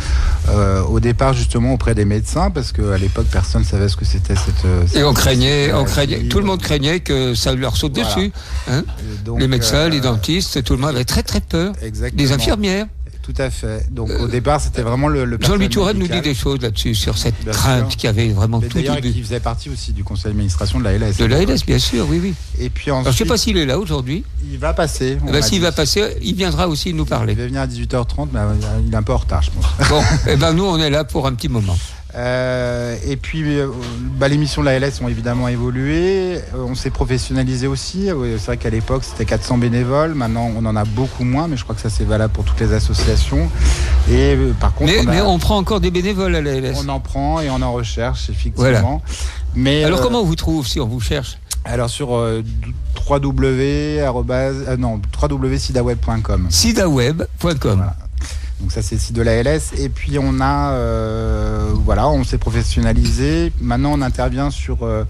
[0.49, 4.05] Euh, au départ, justement, auprès des médecins, parce qu'à l'époque, personne ne savait ce que
[4.05, 4.65] c'était cette.
[4.65, 8.15] euh, Et on craignait, on craignait, tout le monde craignait que ça leur saute Voilà.
[8.15, 8.31] dessus.
[8.67, 8.83] hein.
[9.23, 11.73] Donc, les médecins, euh, les dentistes, tout le monde avait très très peur.
[11.83, 12.19] Exactement.
[12.23, 12.87] Les infirmières.
[13.25, 13.91] Tout à fait.
[13.91, 15.25] Donc au départ, c'était vraiment le.
[15.25, 18.59] le Jean-Louis Touraine nous dit des choses là-dessus, sur cette Bien crainte qui avait vraiment
[18.59, 19.11] Mais tout début.
[19.13, 21.17] qui faisait partie aussi du conseil d'administration de la LS.
[21.17, 22.33] De l'ALS, bien sûr, oui, oui.
[22.59, 24.23] Et puis Alors, je ne sais pas s'il est là aujourd'hui.
[24.51, 25.17] il va passer.
[25.27, 27.33] Eh ben, S'il va passer, il viendra aussi nous Il parler.
[27.33, 28.53] va venir à 18h30, mais euh,
[28.85, 29.89] il est un peu en retard, je pense.
[29.89, 31.75] Bon, eh ben, nous, on est là pour un petit moment.
[32.17, 33.67] Euh, et puis, euh,
[34.17, 36.37] bah, les missions de la LS ont évidemment évolué.
[36.37, 38.09] Euh, on s'est professionnalisé aussi.
[38.11, 40.13] Oui, C'est vrai qu'à l'époque, c'était 400 bénévoles.
[40.15, 42.59] Maintenant, on en a beaucoup moins, mais je crois que ça, c'est valable pour toutes
[42.61, 43.49] les associations.
[44.09, 46.75] Et euh, par contre, Mais, on, a- mais on prend encore des bénévoles à l'ALS.
[46.77, 48.61] on en prend et on en recherche, effectivement.
[48.69, 48.99] Voilà.
[49.55, 52.43] Mais, Alors, euh, comment on vous trouve si on vous cherche Alors, sur euh,
[53.09, 56.47] www, euh, non, www.sidaweb.com.
[56.49, 57.57] sidaweb.com.
[57.61, 57.95] Voilà.
[58.61, 62.37] Donc ça c'est le de la LS et puis on a euh, voilà on s'est
[62.37, 63.51] professionnalisé.
[63.59, 65.03] Maintenant on intervient sur euh,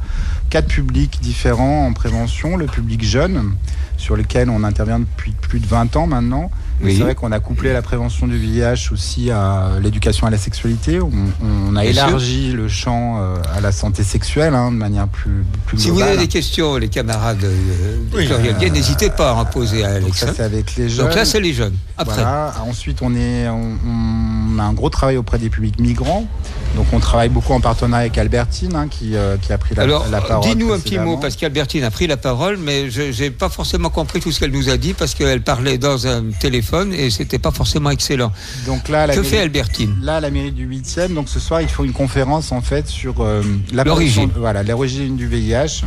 [0.49, 2.57] quatre publics différents en prévention.
[2.57, 3.55] Le public jeune
[3.97, 6.49] sur lequel on intervient depuis plus de 20 ans maintenant.
[6.81, 6.95] Oui.
[6.97, 10.99] C'est vrai qu'on a couplé la prévention du VIH aussi à l'éducation à la sexualité.
[11.01, 11.09] On,
[11.43, 12.03] on a Bien sûr.
[12.07, 16.01] élargi le champ euh, à la santé sexuelle hein, de manière plus, plus Si vous
[16.01, 18.69] avez des questions, les camarades euh, de Oui.
[18.71, 20.17] N'hésitez pas à en poser à Donc Alex.
[20.19, 20.33] ça hein.
[20.35, 21.05] c'est avec les jeunes.
[21.05, 21.75] Donc là, c'est les jeunes.
[21.97, 22.53] Après, Voilà.
[22.67, 26.27] Ensuite, on, est, on, on a un gros travail auprès des publics migrants.
[26.75, 29.83] Donc, on travaille beaucoup en partenariat avec Albertine, hein, qui, euh, qui a pris la,
[29.83, 30.49] alors la parole.
[30.49, 33.89] dis-nous un petit mot, parce qu'Albertine a pris la parole, mais je n'ai pas forcément
[33.89, 37.39] compris tout ce qu'elle nous a dit, parce qu'elle parlait dans un téléphone et c'était
[37.39, 38.31] pas forcément excellent.
[38.65, 39.95] Donc là, la Que mairie- fait Albertine?
[40.01, 42.87] Là, à la mairie du 8e, donc ce soir, ils font une conférence en fait
[42.87, 43.41] sur euh,
[43.73, 44.29] L'origine.
[44.37, 45.83] Voilà, l'origine du VIH.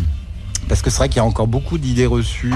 [0.69, 2.53] Parce que c'est vrai qu'il y a encore beaucoup d'idées reçues,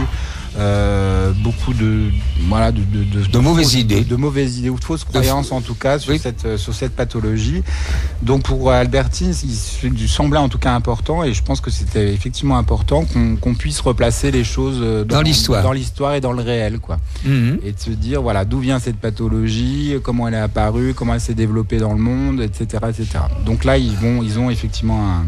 [0.59, 2.11] euh, beaucoup de,
[2.49, 4.05] voilà, de, de, De mauvaises fausses- idées.
[4.05, 6.19] De, mauvaises idées ou de fausses croyances en tout cas sur, Oui.
[6.19, 7.63] cette, euh, sur cette pathologie.
[8.23, 12.59] Donc pour Albertine, il semblait en tout cas important et je pense que c'était effectivement
[12.59, 15.63] important qu'on qu'on puisse replacer les choses euh, Dans l'histoire.
[15.63, 16.79] dans l'histoire et dans le réel.
[16.81, 17.61] quoi Mhm.
[17.65, 21.21] et de se dire voilà d'où vient cette pathologie, comment elle est apparue, comment elle
[21.21, 23.07] s'est développée dans le monde, etc., etc.
[23.47, 25.25] Donc là ils vont, ils ont effectivement un,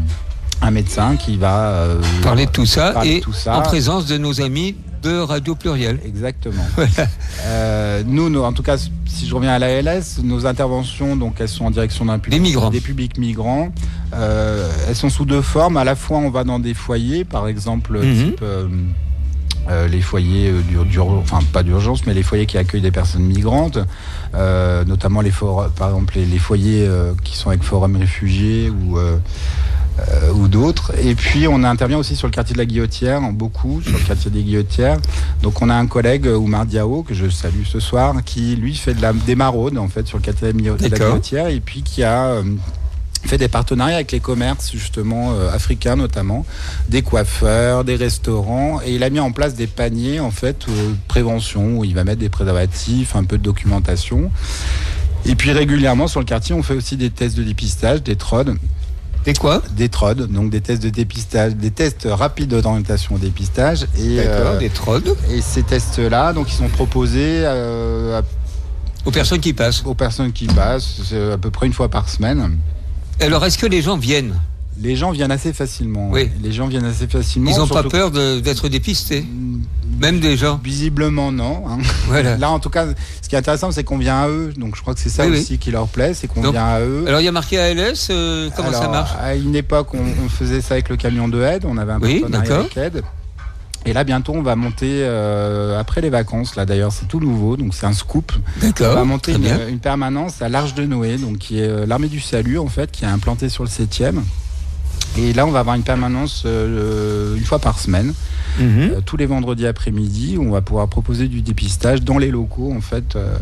[0.65, 3.57] un médecin qui va euh, Parler de tout ça et tout ça.
[3.57, 5.99] en présence de nos amis de Radio Pluriel.
[6.05, 6.65] Exactement.
[7.47, 11.35] Euh, nous, nous, en tout cas, si je reviens à la LS, nos interventions, donc
[11.39, 12.69] elles sont en direction d'un public, Des migrants.
[12.71, 13.71] des publics migrants.
[14.15, 15.77] Euh, elles sont sous deux formes.
[15.77, 18.15] À la fois, on va dans des foyers, par exemple, Mhm.
[18.31, 22.81] type euh, les foyers euh, d'ur- d'ur- enfin pas d'urgence, mais les foyers qui accueillent
[22.81, 23.77] des personnes migrantes,
[24.33, 28.69] euh, notamment les for- par exemple les, les foyers euh, qui sont avec Forum Réfugiés
[28.71, 28.97] ou
[29.99, 30.93] euh, ou d'autres.
[31.01, 34.31] Et puis on intervient aussi sur le quartier de la Guillotière, beaucoup sur le quartier
[34.31, 34.97] des Guillotières.
[35.41, 38.93] Donc on a un collègue, Oumar Diao, que je salue ce soir, qui lui fait
[38.93, 40.97] de la, des maraudes en fait sur le quartier de la de la.
[40.97, 42.43] Guillotière et puis qui a euh,
[43.25, 46.45] fait des partenariats avec les commerces justement euh, africains notamment,
[46.89, 50.93] des coiffeurs, des restaurants et il a mis en place des paniers en fait euh,
[51.07, 54.31] prévention où il va mettre des préservatifs, un peu de documentation.
[55.25, 58.57] Et puis régulièrement sur le quartier, on fait aussi des tests de dépistage, des TROD,
[59.27, 63.87] Et quoi des TROD, donc des tests de dépistage, des tests rapides d'orientation au dépistage.
[63.97, 68.23] Et, D'accord, euh, des trodes et ces tests-là, donc ils sont proposés euh, à-
[69.07, 69.83] aux personnes qui passent.
[69.85, 72.57] aux personnes qui passent, à peu près une fois par semaine.
[73.19, 74.35] Alors, est-ce que les gens viennent?
[74.81, 76.09] Les gens viennent assez facilement.
[76.11, 76.29] Oui.
[76.43, 77.49] Les gens viennent assez facilement.
[77.51, 79.61] Ils n'ont pas peur d'être dépistés Mm,
[80.01, 81.63] Même des gens Visiblement non.
[81.69, 81.77] hein.
[82.07, 82.35] Voilà.
[82.39, 82.87] Là en tout cas,
[83.21, 84.51] ce qui est intéressant, c'est qu'on vient à eux.
[84.57, 85.39] Donc je crois que c'est ça Oui, oui.
[85.39, 87.05] aussi qui leur plaît, c'est qu'on vient à eux.
[87.07, 90.29] Alors, il y a marqué ALS, euh, comment ça marche À une époque, on, on
[90.29, 91.63] faisait ça avec le camion de aide.
[91.65, 93.03] On avait un Oui, partenariat avec aide.
[93.87, 96.55] Et là, bientôt, on va monter euh, après les vacances.
[96.55, 98.31] Là, d'ailleurs, c'est tout nouveau, donc c'est un scoop.
[98.63, 99.33] On va monter
[99.69, 102.91] une permanence à l'Arche de Noé, donc qui est euh, l'armée du salut en fait,
[102.91, 104.15] qui est implantée sur le 7e.
[105.17, 108.13] Et là, on va avoir une permanence euh, une fois par semaine,
[108.59, 108.65] Mhm.
[108.79, 112.73] euh, tous les vendredis après-midi, où on va pouvoir proposer du dépistage dans les locaux
[112.75, 113.15] en fait.
[113.15, 113.35] euh,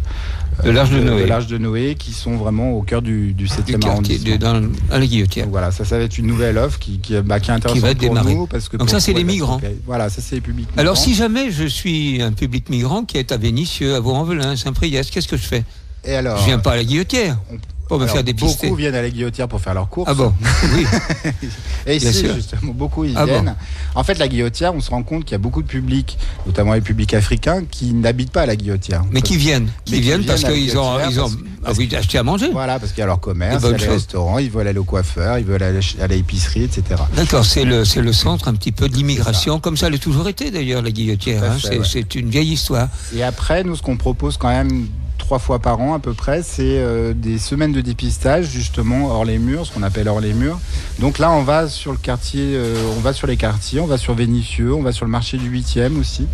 [0.64, 1.26] De l'Arche de Noé.
[1.26, 4.32] l'Arche de Noé, qui sont vraiment au cœur du, du 7e Du quartier, arrondissement.
[4.34, 5.48] de- dans, à la guillotière.
[5.50, 7.90] Voilà, ça, ça va être une nouvelle offre qui, qui, bah, qui est intéressante va
[7.90, 8.36] être pour démarrée.
[8.36, 8.46] nous.
[8.46, 9.60] Parce que Donc ça, c'est les migrants.
[9.88, 11.04] Voilà, ça, c'est les publics Alors, migrants.
[11.06, 15.28] si jamais je suis un public migrant qui est à Vénissieux, à Vaux-en-Velin, Saint-Priest, qu'est-ce
[15.28, 15.64] que je fais?
[16.06, 17.40] Et alors, Je viens pas à la guillotière
[17.88, 18.68] pour me alors, faire dépister.
[18.68, 20.10] Beaucoup viennent à la guillotière pour faire leurs courses.
[20.12, 20.34] Ah bon
[20.74, 20.86] Oui.
[21.86, 22.36] Et Bien ici, sûr.
[22.36, 23.56] justement, beaucoup ils Ah bon viennent.
[23.96, 26.74] En fait, la guillotière, on se rend compte qu'il y a beaucoup de publics, notamment
[26.74, 29.04] les publics africains, qui n'habitent pas à la guillotière.
[29.12, 31.30] Mais qui viennent Qui viennent parce la qu'ils ont, ils ont
[31.64, 31.78] parce-
[32.14, 32.50] ah à manger.
[32.52, 34.80] Voilà, parce qu'il y a leur commerce, il y a les restaurants, ils veulent aller
[34.80, 37.02] au coiffeur, ils veulent aller à l'épicerie, etc.
[37.16, 40.28] D'accord, c'est le, le centre un petit peu de l'immigration, comme ça elle a toujours
[40.28, 41.44] été d'ailleurs, la guillotière.
[41.44, 41.58] Hein.
[41.70, 41.80] ouais.
[41.86, 42.90] c'est une vieille histoire.
[43.16, 44.88] Et après, nous, ce qu'on propose quand même
[45.24, 49.24] trois fois par an à peu près, c'est euh, des semaines de dépistage justement hors
[49.24, 50.60] les murs, ce qu'on appelle hors les murs.
[51.00, 53.98] Donc là, on va sur le quartier, euh, on va sur les quartiers, on va
[53.98, 56.28] sur Vénissieux, on va sur le marché du 8e aussi.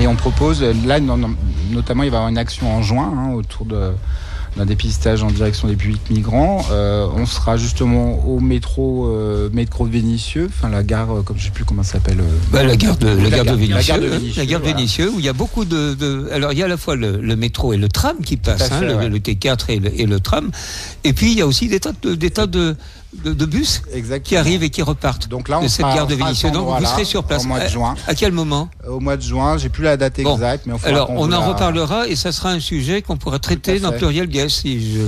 [0.00, 3.64] Et on propose, là, notamment, il va y avoir une action en juin hein, autour
[3.64, 3.92] de
[4.56, 6.64] d'un dépistage en direction des publics migrants.
[6.70, 11.36] Euh, on sera justement au métro, euh, métro de Vénissieux, enfin la gare, euh, comme
[11.38, 12.20] je sais plus comment ça s'appelle.
[12.20, 14.10] euh, Bah, la gare de, la La gare de gare- la Vénissieux, gare de hein,
[14.18, 14.76] Vénissieux, la gare de voilà.
[14.76, 16.94] Vénissieux, où il y a beaucoup de, de- alors il y a à la fois
[16.94, 19.08] le, le métro et le tram qui passent, hein, le, ouais.
[19.08, 20.50] le T4 et le, et le tram,
[21.02, 22.76] et puis il y a aussi des tas de, des tas de,
[23.24, 24.22] de, de bus Exactement.
[24.24, 26.50] qui arrivent et qui repartent Donc là, on de cette gare de Vénissieux.
[26.50, 27.44] Donc vous serez sur place.
[27.44, 27.94] au mois de juin.
[28.06, 28.68] À, quel moment?
[28.88, 30.34] Au mois de juin, j'ai plus la date Bon.
[30.34, 33.38] exacte, mais on, Alors, on en la- reparlera et ça sera un sujet qu'on pourra
[33.38, 33.92] traiter dans.
[33.92, 35.00] Pluriel Guest si je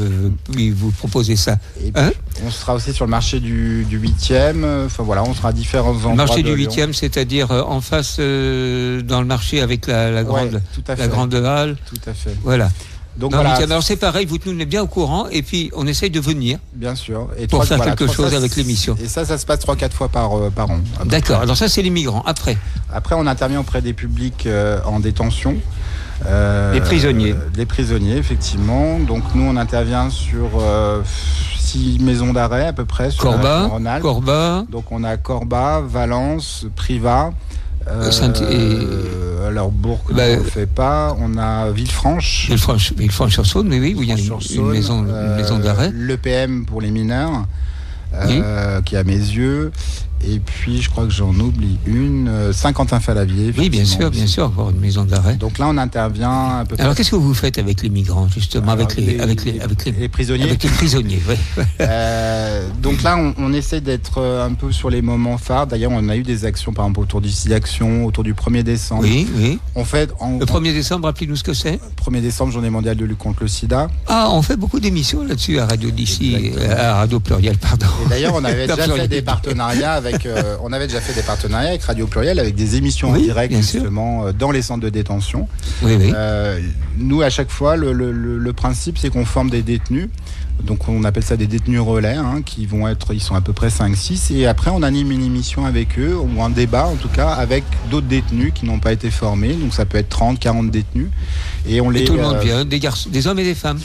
[0.52, 1.56] puis vous proposer ça.
[1.84, 2.12] Et puis, Hein
[2.46, 4.62] on sera aussi sur le marché du, du 8e.
[4.64, 6.10] euh, Enfin voilà, on sera à différents endroits.
[6.12, 6.70] Le marché du Lyon.
[6.70, 10.82] 8e, c'est-à-dire euh, en face euh, dans le marché avec la, la Ouais, grande, tout
[10.88, 11.76] à la grande halle.
[11.86, 12.34] Tout à fait.
[12.42, 12.70] Voilà.
[13.18, 13.64] Donc voilà, 8e.
[13.64, 16.58] Alors c'est pareil, vous tenez bien au courant et puis on essaye de venir.
[16.74, 17.28] bien sûr.
[17.38, 18.96] Et Pour faire quelque chose avec l'émission.
[19.02, 20.78] Et ça, ça se passe 3-4 fois par, euh, par an.
[21.00, 21.40] peu D'accord.
[21.40, 22.22] Alors ça c'est les migrants.
[22.26, 22.56] Après,
[22.92, 25.56] Après, on intervient auprès des publics euh, en détention.
[26.26, 27.32] Euh, Les prisonniers.
[27.32, 28.98] euh, les prisonniers, effectivement.
[29.00, 31.02] Donc nous, on intervient sur euh,
[31.58, 33.10] six maisons d'arrêt à peu près.
[33.10, 33.70] Sur Corba.
[34.00, 37.32] Corba, Donc on a Corba, Valence, Privat.
[37.88, 41.16] Euh, Saint- euh, alors Bourg, Bah, on ne le fait pas.
[41.18, 42.46] On a Villefranche.
[42.46, 45.58] Villefranche, Villefranche-sur-Saône, mais oui, où il y a une, Villefranche-sur-Saône, une maison, une euh, maison
[45.58, 45.90] d'arrêt.
[45.94, 47.46] L'EPM pour les mineurs,
[48.14, 49.72] euh, qui est à mes yeux.
[50.28, 52.28] Et puis, je crois que j'en oublie une.
[52.28, 53.52] euh, Saint-Quentin-Falavier.
[53.56, 55.36] Oui, bien sûr, bien sûr, avoir une maison d'arrêt.
[55.36, 58.72] Donc là, on intervient à peu Alors qu'est-ce que vous faites avec les migrants, justement,
[58.72, 60.44] Alors, avec, les, avec, les, avec, les, les prisonniers.
[60.44, 61.38] avec les prisonniers ouais.
[61.80, 65.66] Euh, donc là, on, on essaie d'être euh, un peu sur les moments phares.
[65.66, 68.62] D'ailleurs, on a eu des actions, par exemple, autour du site d'action, autour du 1er
[68.62, 69.02] décembre.
[69.02, 69.58] Oui, oui.
[69.74, 70.10] On fait,
[70.40, 71.78] Le 1er décembre, rappelez-nous ce que c'est.
[72.04, 73.88] 1er décembre, journée mondiale de lutte contre le sida.
[74.06, 77.86] Ah, on fait beaucoup d'émissions là-dessus à Radio d'ici, à Radio Pluriel, pardon.
[78.08, 81.68] D'ailleurs, on avait déjà fait des partenariats avec, euh, on avait déjà fait des partenariats
[81.70, 83.80] avec Radio Pluriel, avec des émissions en direct sûr.
[83.80, 85.48] justement euh, dans les centres de détention.
[85.82, 86.12] Oui, oui.
[86.14, 86.58] Euh,
[86.96, 90.08] nous, à chaque fois, le, le- le- le principe, c'est qu'on forme des détenus.
[90.62, 93.52] Donc, on appelle ça des détenus relais, hein, qui vont être, ils sont à peu
[93.52, 94.32] près 5-6.
[94.34, 97.62] Et après, on anime une émission avec eux, ou un débat en tout cas, avec
[97.90, 99.52] d'autres détenus qui n'ont pas été formés.
[99.52, 101.08] Donc, ça peut être 30, 40 détenus.
[101.68, 102.04] Et on les.
[102.04, 103.78] Tout le monde euh, vient, des garçons, des hommes et des femmes.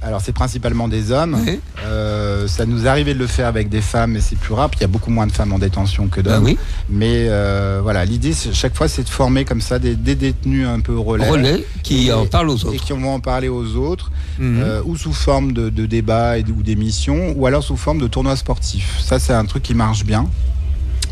[0.00, 1.36] Alors, c'est principalement des hommes.
[1.44, 1.58] Oui.
[1.84, 4.70] Euh, ça nous arrivait de le faire avec des femmes, mais c'est plus rare.
[4.70, 6.44] Puis il y a beaucoup moins de femmes en détention que d'hommes.
[6.44, 6.58] oui.
[6.88, 10.78] Mais euh, voilà, l'idée, chaque fois, c'est de former comme ça des, des détenus un
[10.80, 11.28] peu relais.
[11.28, 12.84] Relais qui Et- en parlent aux Et autres.
[12.84, 14.60] qui vont en parler aux autres, Mhm.
[14.62, 18.06] euh, ou sous forme de, de débats et ou d'émissions, ou alors sous forme de
[18.06, 19.00] tournois sportifs.
[19.00, 20.26] Ça, c'est un truc qui marche bien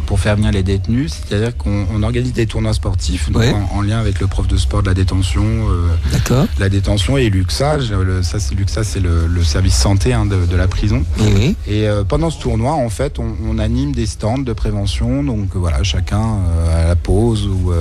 [0.07, 1.13] pour faire venir les détenus.
[1.29, 3.53] C'est-à-dire qu'on on organise des tournois sportifs donc Ouais.
[3.53, 5.43] en, en lien avec le prof de sport de la détention.
[5.45, 6.47] euh, D'accord.
[6.59, 10.47] la détention et l'UXA, le- ça c'est l'UXA, c'est le, le service santé hein, de,
[10.47, 11.03] de la prison.
[11.21, 11.57] Oui.
[11.67, 15.23] Et euh, pendant ce tournoi, en fait, on, on anime des stands de prévention.
[15.25, 17.73] Donc euh, voilà, chacun euh, à la pause ou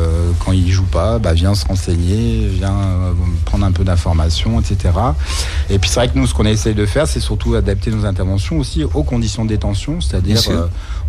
[0.44, 2.74] quand il joue pas, bah, vient se renseigner, vient
[3.46, 4.94] prendre un peu d'informations, etc.
[5.70, 8.06] Et puis c'est vrai que nous, ce qu'on essaye de faire, c'est surtout adapter nos
[8.06, 10.42] interventions aussi aux conditions de détention, c'est-à-dire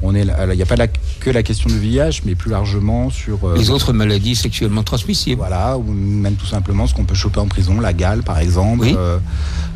[0.02, 3.10] on est, il n'y a pas la- que la question du VIH, mais plus largement
[3.10, 5.38] sur euh, Les autres maladies sexuellement transmissibles.
[5.38, 8.82] voilà, ou même tout simplement ce qu'on peut choper en prison, la gale par exemple,
[8.84, 8.94] Oui.
[8.96, 9.18] euh,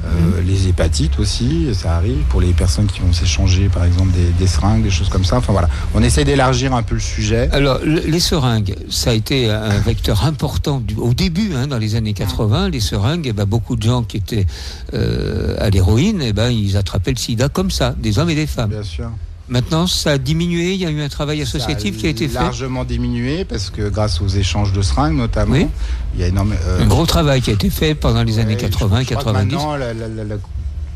[0.04, 0.08] euh,
[0.46, 4.46] les hépatites aussi, ça arrive pour les personnes qui vont s'échanger par exemple des, des
[4.46, 5.36] seringues, des choses comme ça.
[5.38, 7.48] Enfin voilà, on essaie d'élargir un peu le sujet.
[7.52, 11.78] Alors, le- les seringues, ça a été un vecteur important du- au début, hein, dans
[11.78, 12.68] les années 80.
[12.70, 14.46] Les seringues, eh ben, beaucoup de gens qui étaient
[14.94, 18.46] euh, à l'héroïne, eh ben, ils attrapaient le sida comme ça, des hommes et des
[18.46, 18.70] femmes.
[18.70, 19.10] Bien sûr.
[19.50, 20.74] Maintenant, ça a diminué.
[20.74, 22.34] Il y a eu un travail associatif qui a été fait.
[22.34, 25.66] largement diminué parce que grâce aux échanges de seringues notamment, Oui.
[26.14, 26.60] il y a énormément.
[26.78, 29.16] Un gros travail qui a été fait pendant les années Ouais, je- 80, je crois
[29.16, 29.54] que 90.
[29.56, 30.40] Maintenant, le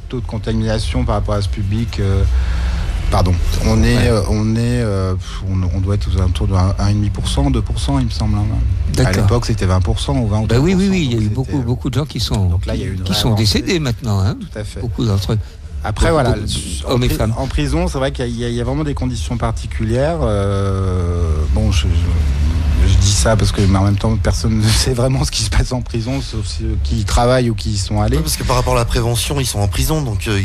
[0.08, 1.98] taux de contamination par rapport à ce public.
[2.00, 2.22] euh,
[3.10, 3.34] Pardon,
[3.66, 4.08] on est, Ouais.
[4.08, 5.14] euh, on est, euh,
[5.48, 8.36] on, on doit être aux alentours de 1,5%, 2%, il me semble.
[8.36, 9.04] hein.
[9.04, 11.20] À l'époque, c'était 20% ou 20 ou Ben oui, oui, 30%, oui, il y a
[11.20, 14.18] eu beaucoup, euh, beaucoup de gens qui sont, là, qui sont décédés maintenant.
[14.20, 14.80] Hein, Tout à fait.
[14.80, 15.38] beaucoup d'entre eux.
[15.84, 16.46] Après, voilà, de-
[16.86, 17.34] en, hommes et pri- femmes.
[17.36, 20.18] en prison, c'est vrai qu'il y, a- y vraiment des conditions particulières.
[20.22, 24.68] euh, bon, je, je- je dis ça parce que, mais en même temps, personne ne
[24.68, 27.70] sait vraiment ce qui se passe en prison, sauf ceux qui y travaillent ou qui
[27.70, 28.16] y sont allés.
[28.16, 30.38] Ouais, parce que par rapport à la prévention, ils sont en prison, donc euh,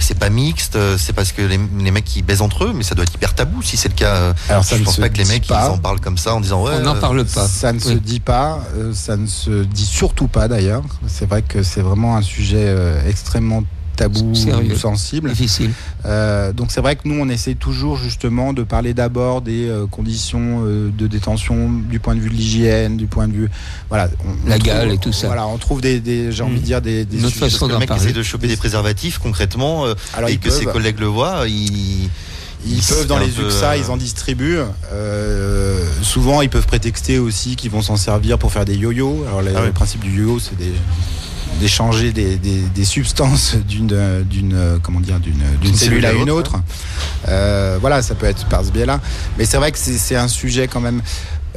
[0.00, 0.76] c'est pas mixte.
[0.76, 3.14] euh, C'est parce que les, les mecs qui baisent entre eux, mais ça doit être
[3.14, 4.34] hyper tabou si c'est le cas.
[4.48, 5.66] Alors, ça je ne pense se pas que les mecs pas.
[5.68, 6.74] ils en parlent comme ça en disant ouais.
[6.78, 7.46] On n'en parle pas.
[7.48, 10.82] Ça ne se dit pas, euh, ça ne se dit surtout pas d'ailleurs.
[11.08, 13.62] C'est vrai que c'est vraiment un sujet euh, extrêmement
[13.96, 14.76] tabou, Sérieux.
[14.76, 15.30] sensible.
[15.30, 15.70] Difficile.
[16.06, 19.86] Euh, donc c'est vrai que nous on essaie toujours justement de parler d'abord des euh,
[19.86, 23.50] conditions euh, de détention du point de vue de l'hygiène, du point de vue
[23.88, 25.28] voilà on- on La trouve- gale et tout ça.
[25.28, 28.02] Voilà, on trouve des, des- j'ai envie de dire des, sujets- façon d'en parler.
[28.02, 31.44] essaie de choper des préservatifs concrètement euh, Alors, et ils que ses collègues le voient,
[31.48, 32.08] il,
[32.66, 34.60] Ils peuvent dans les UXA, ils en distribuent.
[34.92, 39.24] Euh, souvent, ils peuvent prétexter aussi qu'ils vont s'en servir pour faire des yo-yo.
[39.28, 39.70] Alors, le, Ah oui.
[39.72, 40.72] principe du yo-yo, c'est des-
[41.60, 46.56] d'échanger des, des- des substances d'une d'une comment dire d'une d'une cellule à une autre.
[47.28, 49.00] Euh, voilà, ça peut être par ce biais-là.
[49.38, 51.00] Mais c'est vrai que c'est c'est un sujet quand même.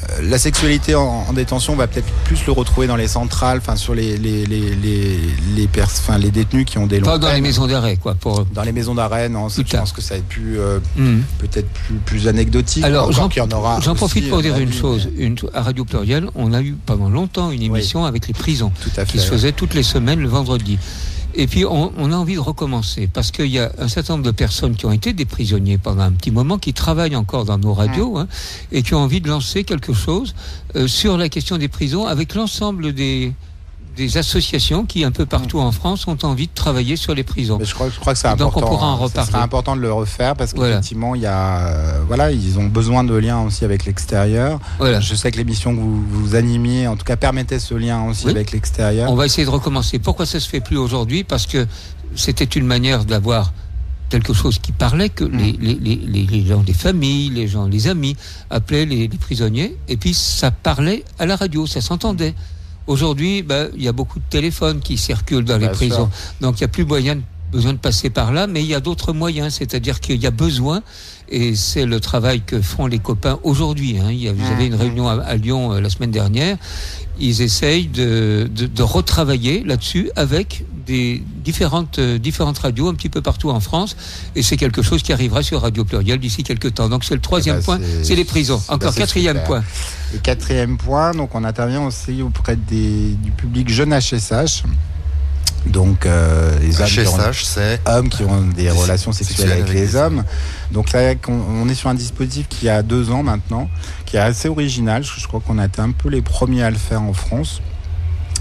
[0.04, 3.60] Euh, La sexualité en, en détention, on va peut-être plus le retrouver dans les centrales,
[3.60, 5.20] enfin sur les les les les
[5.56, 8.14] les, pers- enfin, les détenus qui ont des Pas longues dans les maisons d'arrêt, quoi.
[8.16, 8.46] Pour...
[8.46, 11.24] Dans les maisons d'arrêt, non, je pense que ça va être plus euh, Mhm.
[11.40, 12.84] peut-être plus, plus anecdotique.
[12.84, 15.10] Alors, j'en en aura j'en aussi, profite pour dire une chose.
[15.18, 18.90] Une, à Radio Pluriel, on a eu pendant longtemps une émission avec les prisons Tout
[18.98, 19.14] à fait.
[19.14, 20.78] qui se faisait toutes les semaines le vendredi.
[21.40, 24.26] Et puis, on, on a envie de recommencer parce qu'il y a un certain nombre
[24.26, 27.60] de personnes qui ont été des prisonniers pendant un petit moment, qui travaillent encore dans
[27.60, 28.28] nos radios hein,
[28.72, 30.34] et qui ont envie de lancer quelque chose
[30.76, 33.34] euh, sur la question des prisons avec l'ensemble des,
[33.98, 37.58] des associations qui, un peu partout en France, ont envie de travailler sur les prisons.
[37.58, 38.68] Mais je crois, je crois que c'est Donc, on important.
[38.70, 38.96] pourra en hein.
[38.96, 39.32] Reparler.
[39.32, 40.76] sera important de le refaire parce Voilà.
[40.76, 44.60] qu'effectivement, il y a, euh, voilà, ils ont besoin de liens aussi avec l'extérieur.
[44.78, 45.00] Voilà.
[45.02, 48.26] Je sais que l'émission que vous, vous animiez, en tout cas, permettait ce lien aussi
[48.26, 48.32] Oui.
[48.32, 49.12] avec l'extérieur.
[49.12, 50.00] On va essayer de recommencer.
[50.00, 51.24] Pourquoi ça se fait plus aujourd'hui?
[51.24, 51.68] Parce que
[52.16, 53.52] c'était une manière d'avoir
[54.10, 58.16] quelque chose qui parlait que les, les, les, gens des familles, les gens, les amis
[58.50, 62.34] appelaient les prisonniers, et puis ça parlait à la radio, ça s'entendait.
[62.88, 66.10] Aujourd'hui, ben, il y a beaucoup de téléphones qui circulent dans les prisons,
[66.42, 67.22] donc il n'y a plus moyen de-
[67.52, 70.32] besoin de passer par là, mais il y a d'autres moyens, c'est-à-dire qu'il y a
[70.32, 70.82] besoin,
[71.30, 73.98] et c'est le travail que font les copains aujourd'hui.
[74.00, 74.12] Hein.
[74.12, 76.58] Il y a- vous avez une réunion à, à Lyon euh, la semaine dernière,
[77.20, 83.10] ils essayent de, de, de retravailler là-dessus avec des différentes, euh, différentes radios un petit
[83.10, 83.98] peu partout en France.
[84.36, 86.88] Et c'est quelque chose qui arrivera sur Radio Pluriel d'ici quelques temps.
[86.88, 88.62] Donc c'est le troisième Eh ben, point, c'est- les prisons.
[88.70, 89.48] Encore c'est quatrième super.
[89.48, 89.64] point.
[90.16, 94.64] Et quatrième point, donc on intervient aussi auprès des, du public jeune HSH.
[95.68, 97.18] Donc euh, les hommes qui ont-
[97.86, 98.24] hommes qui
[98.56, 100.24] des Des relations sexuelles avec, les des hommes.
[100.72, 103.70] Donc là, on, est sur un dispositif qui a deux ans maintenant,
[104.06, 105.04] qui est assez original.
[105.04, 107.62] Je, je crois qu'on a été un peu les premiers à le faire en France.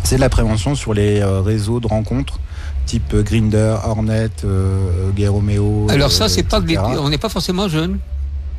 [0.04, 2.38] C'est de la prévention sur les euh, réseaux de rencontres,
[2.86, 5.86] type euh, Grinder, Hornet, euh, Gay Romeo.
[5.90, 6.86] Alors euh, ça, c'est pas que les- etc.
[7.00, 7.98] on n'est pas forcément jeune.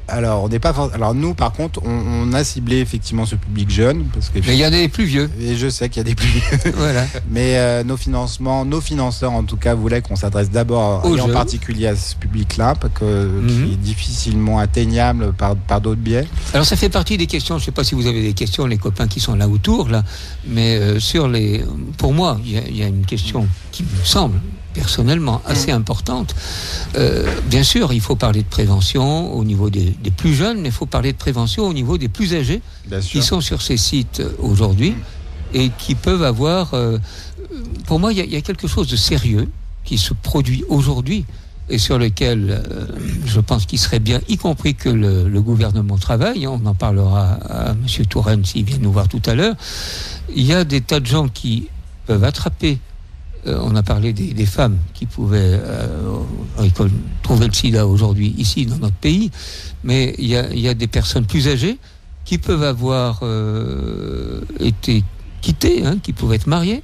[0.10, 0.74] Alors, on n'est pas.
[0.94, 1.90] Alors nous, par contre, on,
[2.30, 4.40] on a ciblé effectivement ce public jeune parce que.
[4.40, 5.30] Mais il y en a des plus vieux.
[5.40, 6.72] Et je sais qu'il y a des plus vieux.
[6.78, 7.06] voilà.
[7.30, 11.28] Mais euh, nos financements, nos financeurs en tout cas voulaient qu'on s'adresse d'abord et en
[11.30, 13.68] particulier à ce public-là, parce que Mhm.
[13.68, 16.26] qui est difficilement atteignable par, par d'autres biais.
[16.54, 17.58] Alors ça fait partie des questions.
[17.58, 19.90] Je ne sais pas si vous avez des questions, les copains qui sont là autour,
[19.90, 20.04] là.
[20.48, 21.64] Mais euh, sur les,
[21.98, 24.40] pour moi, il y, a- il y a une question qui me semble
[24.82, 26.36] personnellement assez importante.
[26.96, 30.70] Euh, bien sûr, il faut parler de prévention au niveau des, des plus jeunes, mais
[30.70, 32.62] il faut parler de prévention au niveau des plus âgés
[33.12, 34.94] qui sont sur ces sites aujourd'hui
[35.54, 36.74] et qui peuvent avoir.
[36.74, 36.98] euh,
[37.88, 39.48] pour moi, il y, a- il y a quelque chose de sérieux
[39.84, 41.26] qui se produit aujourd'hui
[41.70, 42.86] et sur lequel euh,
[43.26, 46.46] je pense qu'il serait bien, y compris que le, le gouvernement travaille.
[46.48, 48.06] On en parlera à M.
[48.10, 49.56] Touraine s'il vient nous voir tout à l'heure.
[50.36, 51.68] Il y a des tas de gens qui
[52.06, 52.78] peuvent attraper.
[53.46, 56.20] Euh, on a parlé des, des femmes qui pouvaient euh,
[56.60, 56.90] récol-
[57.24, 59.30] trouver le sida aujourd'hui ici dans notre pays,
[59.84, 61.78] mais il y a, il y a des personnes plus âgées
[62.26, 65.04] qui peuvent avoir euh, été
[65.42, 66.82] quittées, hein, qui pouvaient être mariées,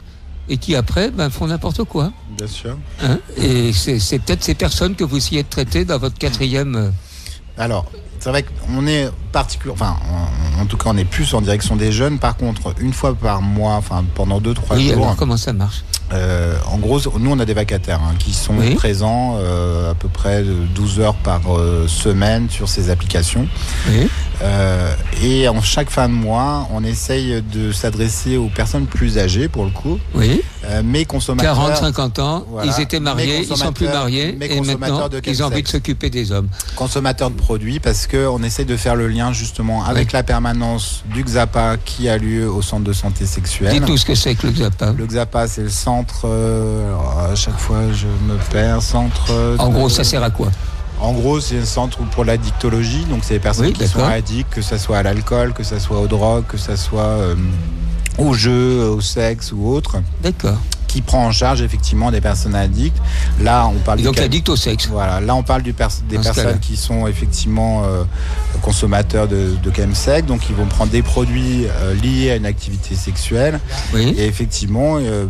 [0.50, 2.12] et qui après ben, font n'importe quoi.
[2.38, 2.78] Bien sûr.
[3.02, 3.18] hein.
[3.38, 6.92] Et c'est c'est peut-être ces personnes que vous essayez de traiter dans votre quatrième.
[7.60, 7.86] Euh, Alors,
[8.20, 9.96] c'est vrai qu'on est particulier, enfin,
[10.58, 12.20] en, en tout cas, on est plus en direction des jeunes.
[12.20, 15.52] Par contre, une fois par mois, enfin, pendant deux, trois oui, jours, alors comment ça
[15.54, 15.84] marche?
[16.13, 18.76] euh, en gros, nous, on a des vacataires hein, qui sont Oui.
[18.76, 23.48] présents euh, à peu près de 12 heures par euh, semaine sur ces applications.
[23.89, 24.08] Oui.
[24.41, 29.48] Euh, et en chaque fin de mois, on essaye de s'adresser aux personnes plus âgées,
[29.48, 31.56] pour le coup, Oui, euh, mais consommateurs.
[31.56, 32.72] 40, 50 ans, Voilà.
[32.78, 35.63] ils étaient mariés, ils sont plus mariés, mais et maintenant, consommateurs de ils ont envie
[35.63, 36.48] de s'occuper des hommes.
[36.76, 41.24] consommateurs de produits parce qu'on essaie de faire le lien justement avec la permanence du
[41.24, 43.72] XAPA qui a lieu au centre de santé sexuelle.
[43.72, 44.93] Dites tout ce que c'est que le XAPA.
[44.98, 49.32] Le XAPA, c'est le centre, euh, alors, à chaque fois je me perds, centre.
[49.60, 50.50] En de- gros, ça sert à quoi?
[51.04, 54.00] En gros, c'est un centre pour la dictologie, donc c'est les personnes Oui, qui sont
[54.00, 57.36] addictes, que ce soit à l'alcool, que ce soit aux drogues, que ce soit euh,
[58.18, 60.58] au jeu, au sexe ou autre, D'accord.
[60.94, 63.02] Qui prend en charge effectivement des personnes addictes.
[63.42, 64.88] Là, on parle Et donc addict au sexe.
[64.88, 68.04] voilà, là on parle du pers- des Dans personnes qui sont effectivement euh,
[68.62, 72.94] consommateurs de, de chemsex, donc ils vont prendre des produits euh, liés à une activité
[72.94, 73.60] sexuelle.
[73.96, 74.14] Oui.
[74.20, 75.26] Et effectivement, euh,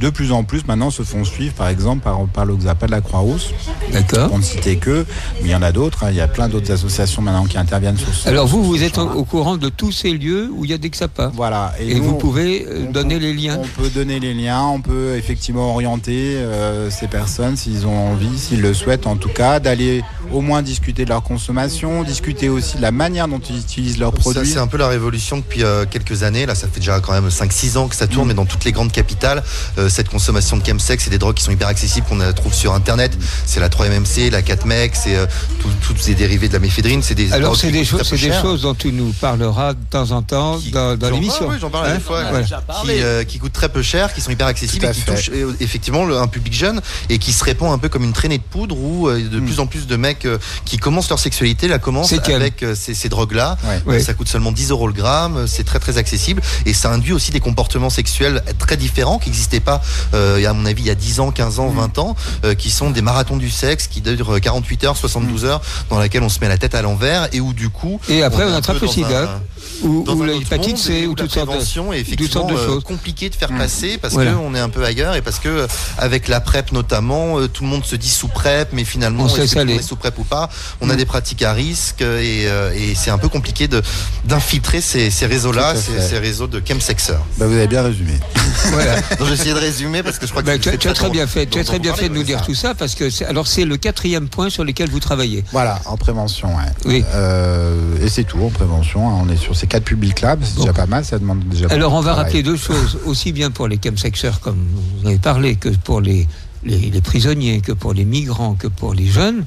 [0.00, 3.00] de plus en plus maintenant se font suivre par exemple par, par l'Oxapa de la
[3.00, 3.50] Croix-Rousse,
[3.90, 4.28] D'accord.
[4.28, 5.04] pour ne citer que,
[5.40, 7.58] mais il y en a d'autres, hein, il y a plein d'autres associations maintenant qui
[7.58, 10.70] interviennent sur ce Alors vous, vous êtes au, courant de tous ces lieux où il
[10.70, 11.32] y a des XAPA.
[11.34, 13.58] Voilà, Et, nous, vous pouvez on donner les liens.
[13.60, 18.12] On peut donner les liens, on peut peut effectivement orienter euh, ces personnes s'ils ont
[18.12, 22.48] envie, s'ils le souhaitent en tout cas, d'aller au moins discuter de leur consommation, discuter
[22.48, 24.46] aussi de la manière dont ils utilisent leurs Ça, produits.
[24.52, 26.44] c'est un peu la révolution depuis euh, quelques années.
[26.46, 28.08] Là, ça fait déjà quand même 5-6 ans que ça Mm.
[28.08, 29.42] tourne, mais dans toutes les grandes capitales,
[29.78, 32.74] euh, cette consommation de chemsex et des drogues qui sont hyper accessibles, qu'on trouve sur
[32.74, 33.16] Internet.
[33.46, 35.26] C'est la 3-MMC, la 4-MEC, c'est euh,
[35.60, 37.02] tout- toutes ces dérivés de la méphédrine.
[37.02, 40.10] C'est des Alors c'est des, choses, c'est des choses dont tu nous parleras de temps
[40.10, 41.38] en temps Qui- dans, dans j'en l'émission.
[41.40, 42.42] parle, oui, j'en parle à Hein des fois, Voilà.
[42.42, 45.14] qui, euh, qui coûtent très peu cher, qui sont hyper accessibles Et qui fait.
[45.14, 48.12] touchent euh, effectivement le- un public jeune et qui se répand un peu comme une
[48.12, 49.44] traînée de poudre où euh, de Mm.
[49.46, 53.08] plus en plus de mecs euh, qui commencent leur sexualité la commencent avec ces, ces
[53.08, 53.56] drogues-là.
[53.86, 54.00] Ouais.
[54.00, 57.30] Ça coûte seulement 10 euros le gramme, c'est très très accessible et ça induit aussi
[57.30, 59.80] des comportements sexuels très différents qui n'existaient pas,
[60.14, 62.70] euh, à mon avis, il y a 10 ans, 15 ans, 20 ans, euh, qui
[62.70, 65.60] sont des marathons du sexe qui durent euh, 48 heures, 72 heures,
[65.90, 68.00] dans laquelle on se met la tête à l'envers et où du coup.
[68.08, 69.40] Et après, on un attrape le sida.
[69.82, 72.06] Ou, dans ou un autre l'hépatite monde C ou toutes sortes de, prévention est toutes
[72.12, 72.84] effectivement sortes de euh, choses.
[72.84, 74.32] compliqué de faire passer parce Voilà.
[74.32, 75.66] qu'on est un peu ailleurs et parce que euh,
[75.98, 79.26] avec la PrEP notamment, euh, tout le monde se dit sous PrEP, mais finalement, On
[79.28, 80.48] est-ce est sous PrEP ou pas?
[80.80, 80.96] On a Mm.
[80.96, 83.82] des pratiques à risque et, euh, et c'est un peu compliqué de
[84.24, 87.24] d'infiltrer ces, ces réseaux-là, ces, réseaux de chemsexeurs.
[87.38, 88.12] Bah, vous avez bien résumé.
[88.70, 88.96] Voilà.
[89.18, 90.78] Donc j'ai essayé de résumer parce que je crois que Bah, c'est tu, as- c'est
[90.78, 91.46] tu as très bien fait.
[91.46, 92.44] Tu as très bien fait de nous dire ça.
[92.44, 95.44] tout ça parce que c'est, alors c'est le quatrième point sur lequel vous travaillez.
[95.52, 96.62] Voilà, en prévention, ouais.
[96.84, 97.04] Oui.
[97.14, 99.08] Euh, et c'est tout en prévention.
[99.08, 99.18] hein.
[99.24, 99.94] On est sur ces quatre
[100.42, 101.66] c'est déjà pas mal, ça demande déjà.
[101.70, 102.24] Alors on va travail.
[102.24, 104.58] rappeler deux choses, aussi bien pour les chemsexeurs comme
[105.00, 106.28] vous avez parlé, que pour les,
[106.64, 109.46] les, les prisonniers, que pour les migrants, que pour les jeunes.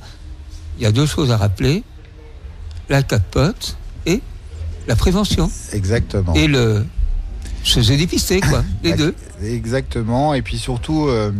[0.77, 1.83] Il y a deux choses à rappeler
[2.89, 4.21] la capote et
[4.87, 5.49] la prévention.
[5.71, 6.33] Exactement.
[6.33, 6.85] Et le
[7.63, 9.15] se se dépister, quoi, les deux.
[9.43, 10.33] Exactement.
[10.33, 11.31] Et puis surtout, euh,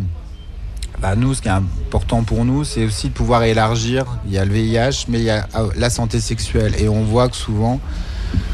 [1.01, 4.05] bah, nous, ce qui est important pour nous, c'est aussi de pouvoir élargir.
[4.25, 6.73] Il y a le VIH, mais il y a euh, la santé sexuelle.
[6.79, 7.79] Et on voit que souvent,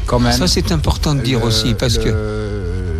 [0.06, 0.32] quand même.
[0.32, 2.08] Ça c'est important de dire le- aussi parce que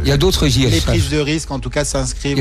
[0.05, 2.37] il y a d'autres les prises de risque, en tout cas, s'inscrivent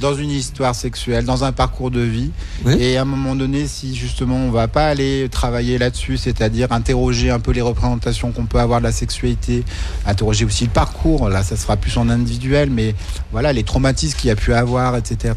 [0.00, 2.30] dans une histoire sexuelle, dans un parcours de vie.
[2.64, 2.76] Oui.
[2.80, 7.30] Et à un moment donné, si justement on va pas aller travailler là-dessus, c'est-à-dire interroger
[7.30, 9.64] un peu les représentations qu'on peut avoir de la sexualité,
[10.06, 12.94] interroger aussi le parcours, là ça sera plus en individuel, mais
[13.32, 15.34] voilà, les traumatismes qu'il y a pu avoir, etc.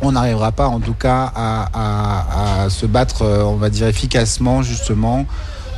[0.00, 3.86] On n'arrivera pas en tout cas à, à- à se battre, euh, on va dire,
[3.86, 5.26] efficacement justement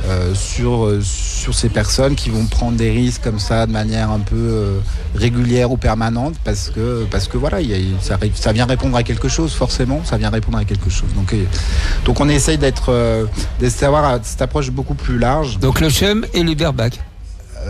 [0.05, 4.11] euh, sur, euh, sur ces personnes qui vont prendre des risques comme ça de manière
[4.11, 4.79] un peu euh,
[5.15, 8.97] régulière ou permanente parce que, parce que voilà, il y a- ça, ça vient répondre
[8.97, 11.09] à quelque chose, forcément, ça vient répondre à quelque chose.
[11.15, 11.33] Donc,
[12.05, 12.91] donc on essaye d'être,
[13.81, 16.99] d'avoir cette approche beaucoup plus large, Donc le CHEM et les Berbac.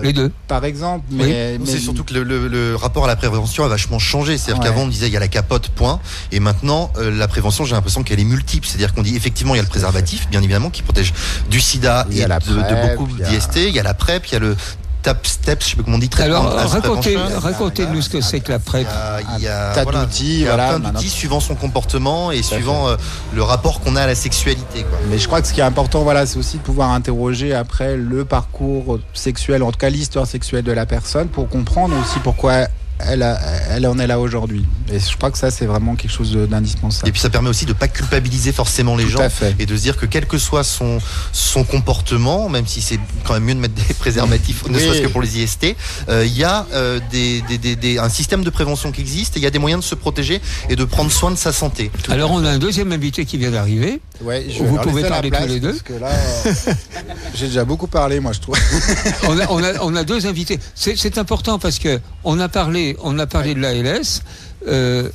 [0.02, 0.32] Les deux.
[0.48, 1.06] par exemple.
[1.12, 4.38] Mais, mais- C'est surtout que le, le- le rapport à la prévention a vachement changé.
[4.38, 4.70] C'est-à-dire Ouais.
[4.70, 6.00] qu'avant, on disait il y a la capote, point.
[6.32, 8.68] Et maintenant, euh, la prévention, j'ai l'impression qu'elle est multiple.
[8.68, 11.14] C'est-à-dire qu'on dit effectivement, il y a le préservatif, bien évidemment, qui protège
[11.50, 13.56] du sida Il y et a la de, beaucoup d'IST.
[13.68, 14.56] Il y a la PrEP, il y a le
[15.04, 17.40] TAP STEP, je sais pas comment on dit, Alors racontez, prevention.
[17.40, 18.88] racontez-nous ce que c'est que la Il PrEP.
[18.88, 21.00] y a, il y a- Un tas voilà, d'outils, il y a voilà, plein maintenant.
[21.00, 22.96] d'outils suivant son comportement et suivant euh,
[23.34, 24.84] le rapport qu'on a à la sexualité.
[24.84, 24.98] Quoi.
[25.10, 27.98] Mais je crois que ce qui est important, voilà, c'est aussi de pouvoir interroger après
[27.98, 32.68] le parcours sexuel, en tout cas l'histoire sexuelle de la personne, pour comprendre aussi pourquoi
[33.00, 33.40] elle, a-
[33.72, 34.66] elle en est là aujourd'hui.
[34.92, 37.08] Et je crois que ça, c'est vraiment quelque chose d'indispensable.
[37.08, 39.56] Et puis ça permet aussi de pas culpabiliser forcément les Tout gens à fait.
[39.60, 41.00] et de se dire que quel que soit son,
[41.32, 44.84] son comportement, même si c'est quand même mieux de mettre des préservatifs, ne Oui.
[44.84, 45.76] serait-ce que pour les IST,
[46.10, 49.36] euh, il y a euh, des, des- des- des- un système de prévention qui existe
[49.38, 51.52] et il y a des moyens de se protéger et de prendre soin de sa
[51.54, 51.92] santé.
[52.10, 54.02] Alors on a un deuxième invité qui vient d'arriver.
[54.22, 55.78] Ouais, je vais Vous pouvez parler place, tous les deux.
[55.92, 56.54] Euh,
[57.36, 58.56] j'ai déjà beaucoup parlé, moi, je trouve.
[59.28, 60.60] On a, on a- on a deux invités.
[60.76, 64.22] C'est c'est important parce que on a parlé, on a parlé de l'ALS.
[64.68, 65.10] Euh,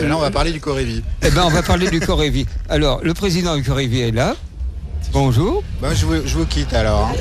[0.00, 1.02] Et là, on va parler du Corévi.
[1.22, 2.46] eh ben, on va parler du Corévi.
[2.68, 4.34] Alors, le président du Corévi est là.
[5.12, 5.62] Bonjour.
[5.80, 7.10] Ben, je, vous, je vous quitte alors.
[7.12, 7.16] hein.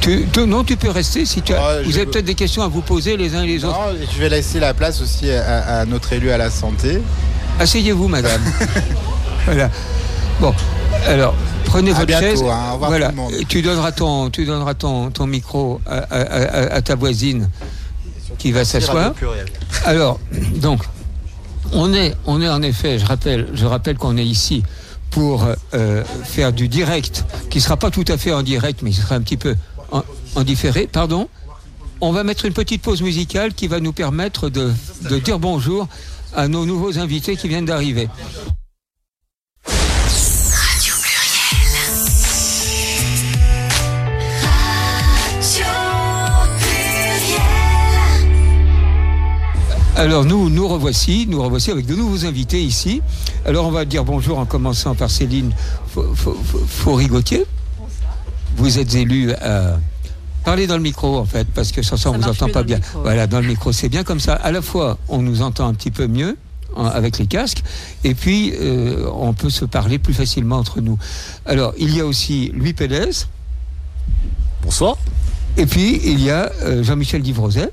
[0.00, 1.60] Tu, tu- non, tu peux rester si tu as.
[1.78, 3.78] Ouais, vous avez peut-être des questions à vous poser les uns et les autres.
[3.78, 7.00] Non, je vais laisser la place aussi à, à notre élu à la santé.
[7.60, 8.40] Asseyez-vous, madame.
[9.44, 9.70] voilà.
[10.40, 10.54] Bon,
[11.06, 11.34] alors,
[11.66, 12.42] prenez À votre bientôt, chaise.
[12.48, 12.76] hein.
[12.78, 13.06] Voilà.
[13.10, 13.32] tout le monde.
[13.38, 17.48] Et Tu donneras ton, tu donneras ton, ton micro à ta voisine
[18.38, 19.14] qui va s'asseoir.
[19.84, 20.18] Alors,
[20.56, 20.80] donc,
[21.72, 24.62] on est, on est en effet, je rappelle, je rappelle qu'on est ici
[25.10, 28.94] pour euh, faire du direct, qui sera pas tout à fait en direct, mais il
[28.94, 29.56] sera un petit peu
[29.90, 30.02] en,
[30.34, 30.86] en différé.
[30.86, 31.28] Pardon.
[32.00, 34.72] On va mettre une petite pause musicale qui va nous permettre de,
[35.10, 35.88] de dire bonjour
[36.36, 38.08] à nos nouveaux invités qui viennent d'arriver.
[49.98, 53.02] Alors nous, nous revoici, nous revoici avec de nouveaux invités ici.
[53.44, 55.50] Alors on va dire bonjour en commençant par Céline
[56.68, 57.44] Faury-Gauthier.
[58.56, 59.78] Vous êtes élue à
[60.44, 62.62] Parlez dans le micro en fait, parce que sans ça, on Ça vous entend pas
[62.62, 62.76] bien.
[62.76, 63.00] micro.
[63.02, 64.34] Voilà, dans le micro, c'est bien comme ça.
[64.34, 66.36] À la fois, on nous entend un petit peu mieux
[66.76, 67.64] avec les casques,
[68.04, 70.96] et puis euh, on peut se parler plus facilement entre nous.
[71.44, 73.10] Alors, il y a aussi Louis Pélez,
[74.62, 74.96] Bonsoir.
[75.56, 77.70] et puis il y a euh, Jean-Michel Divroset.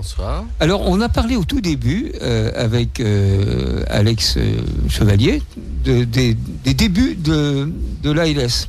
[0.00, 0.44] Bonsoir.
[0.60, 4.58] Alors, on a parlé au tout début euh, avec euh, Alex euh,
[4.90, 5.42] Chevalier
[5.84, 6.34] de- des,
[6.64, 7.72] des débuts de,
[8.02, 8.68] de l'ALS.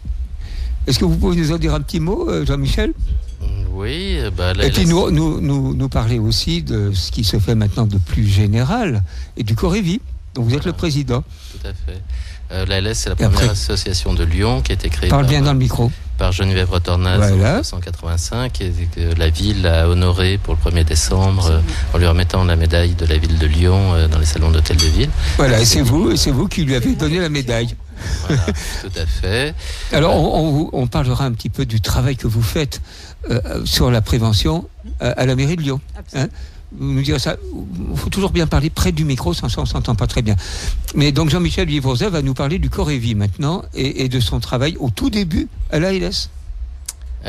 [0.88, 2.94] Est-ce que vous pouvez nous en dire un petit mot, Jean-Michel?
[3.74, 7.56] Oui, bah, Et puis nous, nous, nous, nous parler aussi de ce qui se fait
[7.56, 9.04] maintenant de plus général
[9.36, 10.00] et du Corévi,
[10.34, 11.26] dont vous êtes le président.
[11.52, 12.02] Tout à fait.
[12.54, 15.24] Euh, la LS, c'est la première après- association de Lyon qui a été créée Parle
[15.24, 15.92] par, bien dans le micro.
[16.18, 17.34] Par Geneviève Retornaz Voilà.
[17.34, 21.60] en 1985 et que la ville a honoré pour le 1er décembre euh,
[21.94, 24.78] en lui remettant la médaille de la ville de Lyon euh, dans les salons d'hôtel
[24.78, 25.10] de ville.
[25.38, 27.76] Voilà, et c'est vous, et c'est vous qui lui avez donné la médaille.
[28.28, 28.44] Voilà,
[28.82, 29.54] tout à fait.
[29.92, 32.82] Alors, on, on vous- on parlera un petit peu du travail que vous faites
[33.32, 34.68] euh, sur la prévention
[35.02, 35.82] euh, à la mairie de Lyon.
[36.16, 36.28] Hein
[36.72, 37.38] direz ça.
[37.92, 40.36] Il faut toujours bien parler près du micro, sans ça on s'entend pas très bien.
[40.96, 44.76] Mais donc Jean-Michel Vivrozet va nous parler du Corévi maintenant et, et de son travail
[44.80, 46.30] au tout début à l'ALS.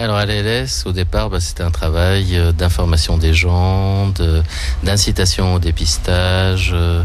[0.01, 4.45] Alors à l'ALS, au départ, bah, c'était un travail euh, d'information des gens, de-
[4.85, 7.03] d'incitation au dépistage, euh,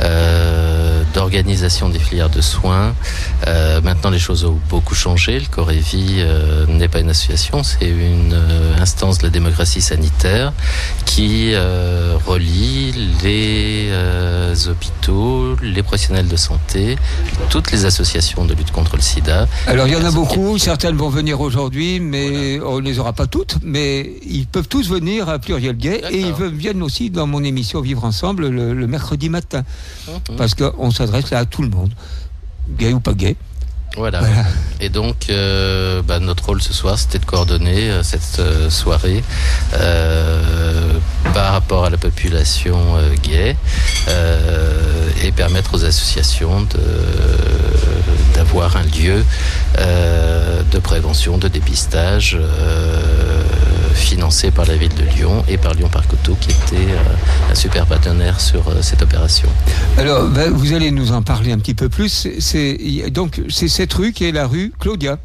[0.00, 2.94] euh, d'organisation des filières de soins.
[3.48, 5.40] Euh, maintenant, les choses ont beaucoup changé.
[5.40, 8.38] Le Corévi euh, n'est pas une association, c'est une
[8.80, 10.52] instance de la démocratie sanitaire
[11.06, 11.52] qui
[12.26, 12.92] relie
[13.24, 13.90] les
[14.68, 16.96] hôpitaux, les professionnels de santé,
[17.48, 19.48] toutes les associations de lutte contre le sida.
[19.66, 22.19] Alors il y en a beaucoup, certaines vont venir aujourd'hui, mais
[22.64, 26.20] on ne les aura pas toutes, mais ils peuvent tous venir à Pluriel Gay et
[26.20, 29.62] ils viennent aussi dans mon émission Vivre Ensemble le, le mercredi matin,
[30.08, 30.36] Mhm.
[30.36, 31.92] parce qu'on s'adresse là à tout le monde,
[32.78, 33.36] gay ou pas gay.
[33.96, 34.22] Voilà.
[34.80, 39.24] Et donc, euh, bah, notre rôle ce soir, c'était de coordonner euh, cette euh, soirée
[41.34, 42.78] par rapport à la population
[43.22, 43.56] gay
[45.24, 46.80] et permettre aux associations de
[48.58, 49.24] un lieu
[49.78, 53.42] euh, de prévention, de dépistage euh,
[53.94, 57.54] financé par la ville de Lyon et par Lyon Parc Auto qui était euh, un
[57.54, 59.48] super partenaire sur euh, cette opération.
[59.96, 62.26] Alors ben, vous allez nous en parler un petit peu plus.
[63.10, 65.18] Donc c'est cette rue qui est la rue Claudia.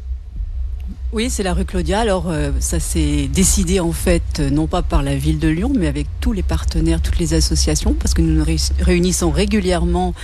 [1.12, 2.00] Oui, c'est la rue Claudia.
[2.00, 5.72] Alors, euh, ça s'est décidé en fait, euh, non pas par la ville de Lyon,
[5.74, 8.44] mais avec tous les partenaires, toutes les associations, parce que nous nous
[8.80, 10.14] réunissons régulièrement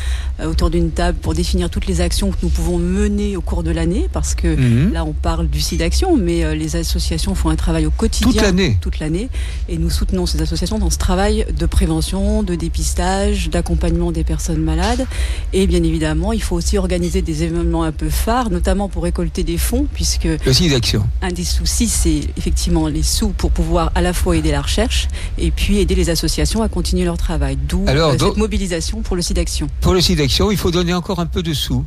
[0.41, 3.63] euh, autour d'une table pour définir toutes les actions que nous pouvons mener au cours
[3.63, 4.93] de l'année, parce que Mhm.
[4.93, 8.33] là, on parle du site d'action, mais euh, les associations font un travail au quotidien.
[8.33, 8.77] Toute l'année.
[8.81, 9.29] Toute l'année.
[9.69, 14.61] Et nous soutenons ces associations dans ce travail de prévention, de dépistage, d'accompagnement des personnes
[14.63, 15.07] malades.
[15.53, 19.45] Et bien évidemment, il faut aussi organiser des événements un peu phares, notamment pour récolter
[19.45, 21.07] des fonds, puisque Le d'action.
[21.23, 25.09] un des soucis, c'est effectivement les sous pour pouvoir à la fois aider la recherche
[25.39, 27.57] et puis aider les associations à continuer leur travail.
[27.69, 29.69] D'où euh, donc- cette mobilisation pour le site d'action.
[29.81, 31.85] Pour le site d'action, il faut donner encore un peu de sous.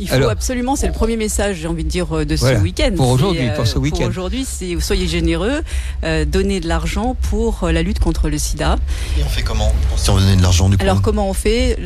[0.00, 2.58] Il faut Alors- absolument, c'est le premier message, j'ai envie de dire, euh, de Voilà,
[2.58, 2.90] ce week-end.
[2.96, 3.98] pour aujourd'hui, pour ce week-end.
[3.98, 5.62] Pour aujourd'hui, c'est soyez généreux,
[6.02, 8.76] euh, donnez de l'argent pour euh, la lutte contre le sida.
[9.18, 11.32] Et on fait comment Si on veut donner de l'argent du coup Alors comment on
[11.32, 11.78] fait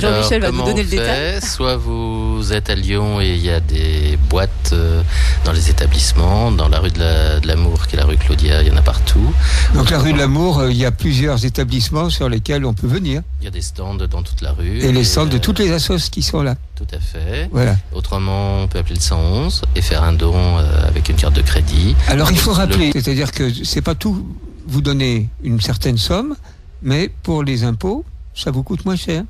[0.00, 1.40] Jean-Michel va nous comment donner on le détail.
[1.40, 1.46] fait?
[1.46, 5.02] Soit vous êtes à Lyon et il y a des boîtes euh,
[5.44, 8.62] dans les établissements, dans la rue de la- de l'Amour, qui est la rue Claudia,
[8.62, 9.32] il y en a partout.
[9.74, 12.86] Donc la rue de l'Amour, euh, il y a plusieurs établissements sur lesquels on peut
[12.86, 13.22] venir.
[13.40, 14.78] Il y a des stands dans toute la rue.
[14.80, 16.54] Et les centres de euh, toutes les assos qui sont là.
[16.76, 17.48] Tout à fait.
[17.56, 17.74] Voilà.
[17.94, 21.40] Autrement, on peut appeler le 111 et faire un don euh, avec une carte de
[21.40, 21.96] crédit.
[22.06, 24.26] Alors il faut Le- rappeler, c'est-à-dire que c'est pas tout,
[24.66, 26.36] vous donnez une certaine somme,
[26.82, 28.04] mais pour les impôts,
[28.34, 29.22] ça vous coûte moins cher.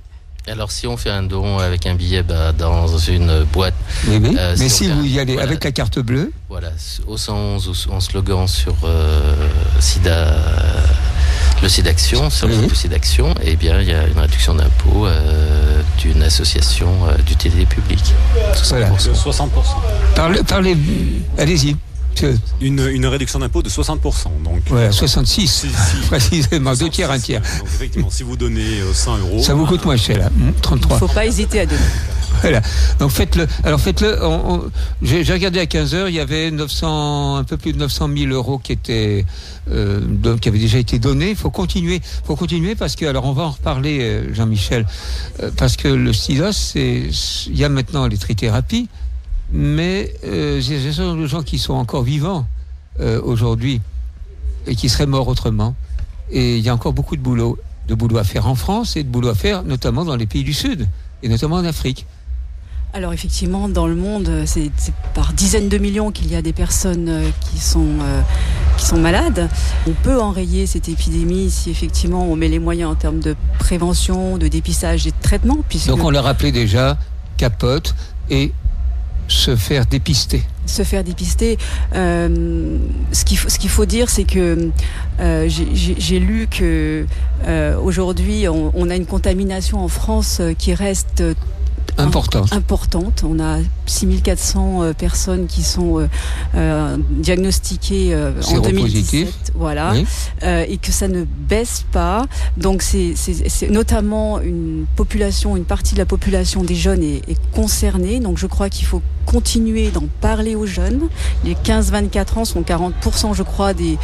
[0.49, 3.75] Alors si on fait un don avec un billet bah, dans une boîte,
[4.09, 4.35] Oui, oui.
[4.37, 5.49] Euh, mais si vous un- y allez voilà.
[5.51, 6.71] avec la carte bleue, voilà,
[7.07, 9.35] au 111 ou en slogan sur euh,
[9.79, 10.35] SIDA,
[11.63, 16.23] le SIDAction, sur le SIDAction, eh bien il y a une réduction d'impôt euh, d'une
[16.23, 18.15] association euh, d'utilité publique.
[18.55, 18.69] 60%.
[18.69, 18.91] Voilà.
[18.91, 19.49] 60%.
[20.15, 20.77] parlez, parlez
[21.39, 21.77] allez-y.
[22.63, 23.99] Une, une réduction d'impôt de 60%.
[24.43, 25.97] Donc, Voilà, 66, Si, si.
[26.09, 27.43] précisément, deux tiers, un tiers.
[27.59, 30.27] Donc effectivement, si vous donnez euh, 100 euros, Ça vous coûte moins cher, là.
[30.27, 30.95] Hum, Il 33.
[30.97, 31.79] ne faut pas hésiter à donner.
[32.47, 32.63] Voilà.
[33.01, 33.45] Donc faites-le.
[33.65, 34.17] Alors faites-le.
[35.03, 38.33] J'ai regardé à 15 heures, il y avait 900, un peu plus de 900 000
[38.33, 39.25] euros qui étaient,
[39.73, 41.31] euh, qui avaient déjà été donnés.
[41.31, 41.97] Il faut continuer.
[41.97, 44.87] Il faut continuer parce que, alors on va en reparler, euh, Jean-Michel,
[45.43, 47.09] euh, parce que le SIDA, c'est,
[47.49, 48.89] il y a maintenant les trithérapies,
[49.51, 52.47] mais euh, j'ai j'ai certain de gens qui sont encore vivants
[53.25, 53.83] aujourd'hui
[54.69, 55.75] et qui seraient morts autrement.
[56.31, 59.03] Et il y a encore beaucoup de boulot, de boulot à faire en France et
[59.03, 60.89] de boulot à faire notamment dans les pays du Sud
[61.25, 62.07] et notamment en Afrique.
[62.97, 64.71] Alors effectivement, dans le monde, c'est
[65.13, 68.23] par dizaines de millions qu'il y a des personnes euh, qui sont, euh,
[68.79, 69.51] qui sont malades.
[69.87, 74.39] On peut enrayer cette épidémie si effectivement on met les moyens en termes de prévention,
[74.39, 75.59] de dépistage et de traitement.
[75.69, 76.97] Puisque Donc on l'a rappelé déjà,
[77.37, 77.95] capote
[78.31, 78.53] et
[79.29, 80.43] se faire dépister.
[80.65, 81.59] se faire dépister.
[81.95, 82.79] Euh,
[83.13, 84.71] ce qu'il faut, ce qu'il faut dire, c'est que
[85.21, 87.05] euh, j'ai- lu que
[87.47, 91.23] euh, aujourd'hui, on, on a une contamination en France qui reste
[91.99, 92.45] euh, Important.
[92.53, 93.25] importante.
[93.29, 96.09] On a 6400 euh, personnes qui sont euh,
[96.55, 99.27] euh, diagnostiquées euh, en Séropositifs.
[99.27, 100.05] 2017, voilà, Oui.
[100.43, 102.27] euh, et que ça ne baisse pas.
[102.57, 103.15] Donc c'est
[103.71, 108.21] notamment une population, une partie de la population des jeunes est, est concernée.
[108.21, 111.09] Donc je crois qu'il faut continuer d'en parler aux jeunes.
[111.45, 113.99] Les 15-24 ans sont 40%, je crois, des,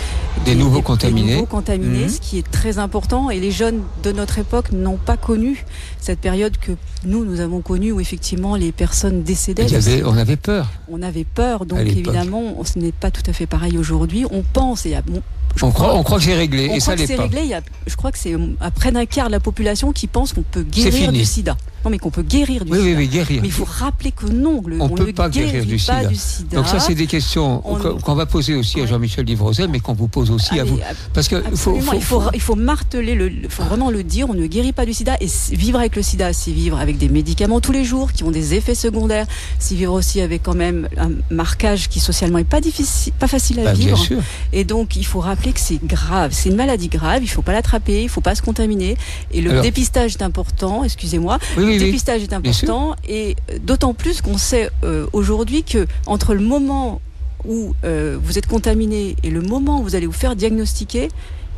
[0.45, 1.35] Des nouveaux contaminés.
[1.35, 2.09] nouveaux contaminés, Mhm.
[2.09, 3.31] ce qui est très important.
[3.31, 5.65] Et les jeunes de notre époque n'ont pas connu
[6.01, 6.73] cette période que
[7.05, 9.73] nous, nous avons connue, où effectivement les personnes décédaient.
[9.75, 10.71] Avait- on avait peur.
[10.89, 14.25] On avait peur, donc évidemment, ce n'est pas tout à fait pareil aujourd'hui.
[14.31, 15.23] On pense, et il y a- bon,
[15.57, 17.41] je On croit, on croit que c'est réglé on et ça croit que c'est réglé.
[17.43, 20.07] Il y a, je crois que c'est à près d'un quart de la population qui
[20.07, 21.57] pense qu'on peut guérir du sida.
[21.85, 22.91] Non, mais qu'on peut guérir du Oui, sida.
[22.91, 23.41] oui, oui, guérir.
[23.43, 25.77] Mais il faut rappeler que non, le- On on ne peut ne pas guérir du
[25.77, 26.05] pas sida.
[26.07, 26.57] du sida.
[26.57, 29.95] Donc ça, c'est des questions On- qu'on va poser aussi à Jean-Michel Livrozel, mais qu'on
[29.95, 30.79] vous pose aussi à vous.
[31.13, 34.03] Parce que faut, Absolument, faut- il, faut, il faut marteler, le, il faut vraiment le
[34.05, 35.17] dire, on ne guérit pas du sida.
[35.21, 38.31] Et vivre avec le sida, c'est vivre avec des médicaments tous les jours qui ont
[38.31, 39.27] des effets secondaires.
[39.59, 43.61] C'est vivre aussi avec quand même un marquage qui socialement est pas difficile, pas facile
[43.61, 43.99] à Bah, bien vivre.
[43.99, 44.19] sûr.
[44.53, 47.53] Et donc il faut rappeler que c'est grave, c'est une maladie grave, il faut pas
[47.53, 48.97] l'attraper, il faut pas se contaminer.
[49.33, 51.39] Et le Alors- dépistage est important, excusez-moi.
[51.57, 51.87] Oui, oui, le oui.
[51.87, 57.01] dépistage est important et euh, d'autant plus qu'on sait euh, aujourd'hui que entre le moment
[57.45, 61.09] où euh, vous êtes contaminé et le moment où vous allez vous faire diagnostiquer,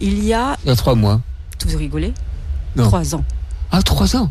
[0.00, 1.20] il y a, il y a trois mois.
[1.66, 2.12] vous rigolez,
[2.76, 2.84] Non.
[2.84, 3.24] trois ans.
[3.70, 4.30] Ah, trois ans.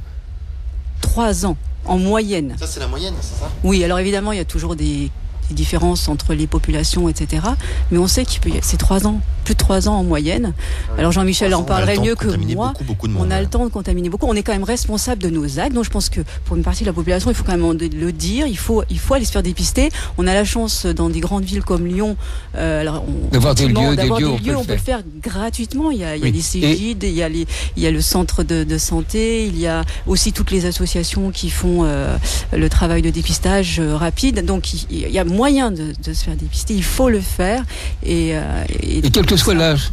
[1.02, 2.56] Trois ans en moyenne.
[2.60, 3.52] Ça, c'est la moyenne, c'est ça?
[3.64, 5.12] Oui, alors évidemment, il y a toujours des,
[5.54, 7.44] des différences entre les populations, etc.
[7.92, 10.54] Mais on sait qu'il peut y c'est trois ans, plus de trois ans en moyenne.
[10.98, 12.68] Alors Jean-Michel en parlerait mieux que moi.
[12.70, 13.42] beaucoup, beaucoup de on a ouais.
[13.42, 14.26] le temps de contaminer beaucoup.
[14.28, 15.74] On est quand même responsable de nos actes.
[15.74, 18.12] Donc je pense que pour une partie de la population, il faut quand même le
[18.12, 18.48] dire.
[18.48, 19.90] Il faut, il faut aller se faire dépister.
[20.18, 22.16] On a la chance dans des grandes villes comme Lyon,
[22.56, 24.74] euh, alors on- D'avoir des lieux, des d'avoir lieux, des on peut le on peut
[24.74, 25.92] le faire gratuitement.
[25.92, 26.32] Il y a, il y a Oui.
[26.32, 27.46] les CGID, il y a les,
[27.78, 31.32] il y a le centre de, de santé, il y a aussi toutes les associations
[31.32, 32.16] qui font euh,
[32.56, 34.46] le travail de dépistage euh, rapide.
[34.46, 36.74] Donc il, il y a moyen de, de se faire dépister.
[36.74, 37.64] Il faut le faire
[38.02, 39.92] et, euh, Et quel que soit l'âge.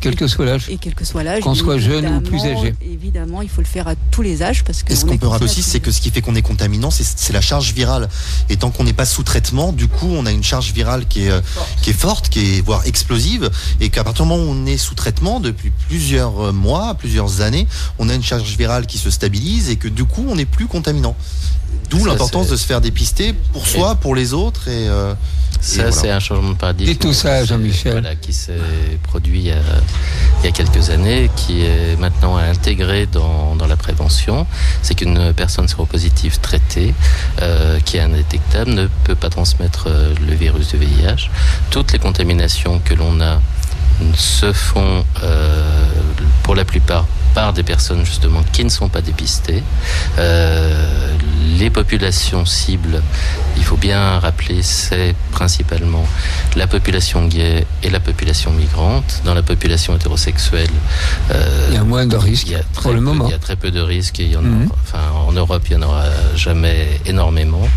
[0.00, 0.66] Quel que soit l'âge.
[0.68, 2.74] et quel que soit l'âge, Qu'on soit jeune ou plus âgé.
[2.82, 5.18] Évidemment, il faut le faire à tous les âges parce que Et ce on qu'on
[5.18, 7.72] peut rappeler aussi, c'est que ce qui fait qu'on est contaminant, c'est- c'est la charge
[7.72, 8.08] virale.
[8.48, 11.24] Et tant qu'on n'est pas sous traitement, du coup, on a une charge virale qui
[11.26, 11.40] est, euh,
[11.82, 13.50] qui est forte, qui est voire explosive,
[13.80, 17.40] et qu'à partir du moment où on est sous traitement depuis plusieurs euh, mois, plusieurs
[17.40, 17.66] années,
[18.00, 20.66] on a une charge virale qui se stabilise et que du coup, on n'est plus
[20.68, 21.16] contaminant.
[21.90, 25.16] D'où l'importance de se faire dépister pour soi, pour les autres, et, euh, et
[25.60, 25.92] Ça, voilà.
[25.92, 26.90] c'est un changement de paradigme.
[26.90, 27.92] Et tout ça, qui s'est- Jean-Michel.
[27.92, 28.52] Voilà, qui s'est
[29.02, 29.56] produit il y, a,
[30.40, 34.46] il y a quelques années, qui est maintenant intégré dans, dans la prévention.
[34.82, 36.94] C'est qu'une personne séropositive traitée,
[37.42, 41.28] euh, qui est indétectable, ne peut pas transmettre euh, le virus du VIH.
[41.70, 43.40] Toutes les contaminations que l'on a
[44.16, 45.70] se font euh,
[46.42, 49.62] pour la plupart par des personnes justement qui ne sont pas dépistées.
[50.18, 51.14] Euh,
[51.58, 53.02] les populations cibles,
[53.56, 56.04] il faut bien rappeler, c'est principalement
[56.56, 59.22] la population gay et la population migrante.
[59.24, 60.70] Dans la population hétérosexuelle,
[61.30, 63.26] euh, Il y a moins de risques pour le peu- moment.
[63.28, 64.68] Il y a très peu de risques et il y en Mhm.
[64.82, 66.04] enfin, en Europe, il n'y en aura
[66.36, 67.68] jamais énormément.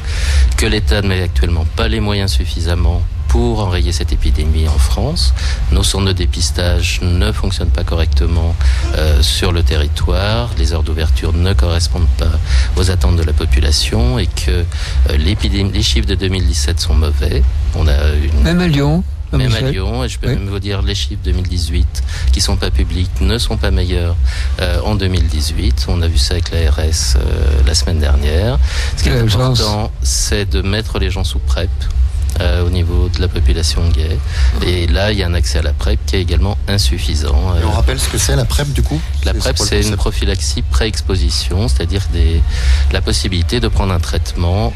[0.58, 5.34] Que l'État ne met actuellement pas les moyens suffisamment pour enrayer cette épidémie en France.
[5.72, 8.56] Nos centres de dépistage ne fonctionnent pas correctement
[8.96, 10.52] euh, sur le territoire.
[10.58, 12.32] Les heures d'ouverture ne correspondent pas
[12.78, 17.44] aux attentes de la population et que euh, l'épidémie, les chiffres de 2017 sont mauvais.
[17.76, 19.04] On a une Même à Lyon.
[19.34, 19.62] même à.
[19.62, 20.36] Lyon, et je peux Oui.
[20.36, 24.16] même vous dire les chiffres 2018 qui sont pas publics ne sont pas meilleurs
[24.62, 25.88] euh, en 2018.
[25.90, 27.20] On a vu ça avec l'ARS euh,
[27.68, 28.58] la semaine dernière.
[28.96, 31.70] Ce qui est important, c'est de mettre les gens sous PrEP.
[32.42, 34.18] Euh, au niveau de la population gay.
[34.66, 37.56] Et là, il y a un accès à la PrEP qui est également insuffisant.
[37.60, 39.00] Et on Euh, rappelle ce que c'est la PrEP du coup?
[39.24, 42.04] La PrEP, c'est une prophylaxie pré-exposition, c'est-à-dire
[42.92, 44.74] la possibilité de prendre un traitement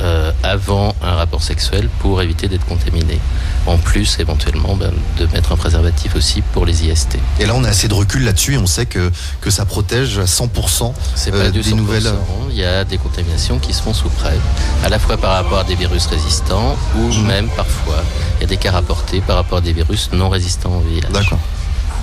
[0.00, 3.18] euh, avant un rapport sexuel pour éviter d'être contaminé.
[3.66, 7.18] En plus, éventuellement, ben, de mettre un préservatif aussi pour les IST.
[7.38, 10.18] Et là, on a assez de recul là-dessus et on sait que, que ça protège
[10.18, 11.74] à 100% C'est euh, pas du des 100%.
[11.76, 12.12] nouvelles.
[12.50, 14.40] Il y a des contaminations qui se font sous PrEP,
[14.84, 17.26] à la fois par rapport à des virus résistants ou Mhm.
[17.26, 18.02] même parfois
[18.38, 21.02] il y a des cas rapportés par rapport à des virus non résistants au VIH.
[21.12, 21.38] D'accord.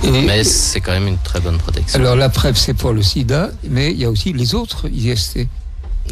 [0.04, 1.98] Et- Mais c'est quand même une très bonne protection.
[1.98, 5.48] alors la PrEP, c'est pour le sida, mais il y a aussi les autres IST.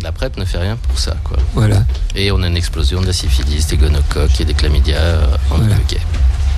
[0.03, 1.37] La PrEP ne fait rien pour ça, quoi.
[1.55, 1.85] Voilà.
[2.15, 5.57] Et on a une explosion de la syphilis, des gonocoques et des chlamydia euh, en
[5.59, 5.77] Voilà.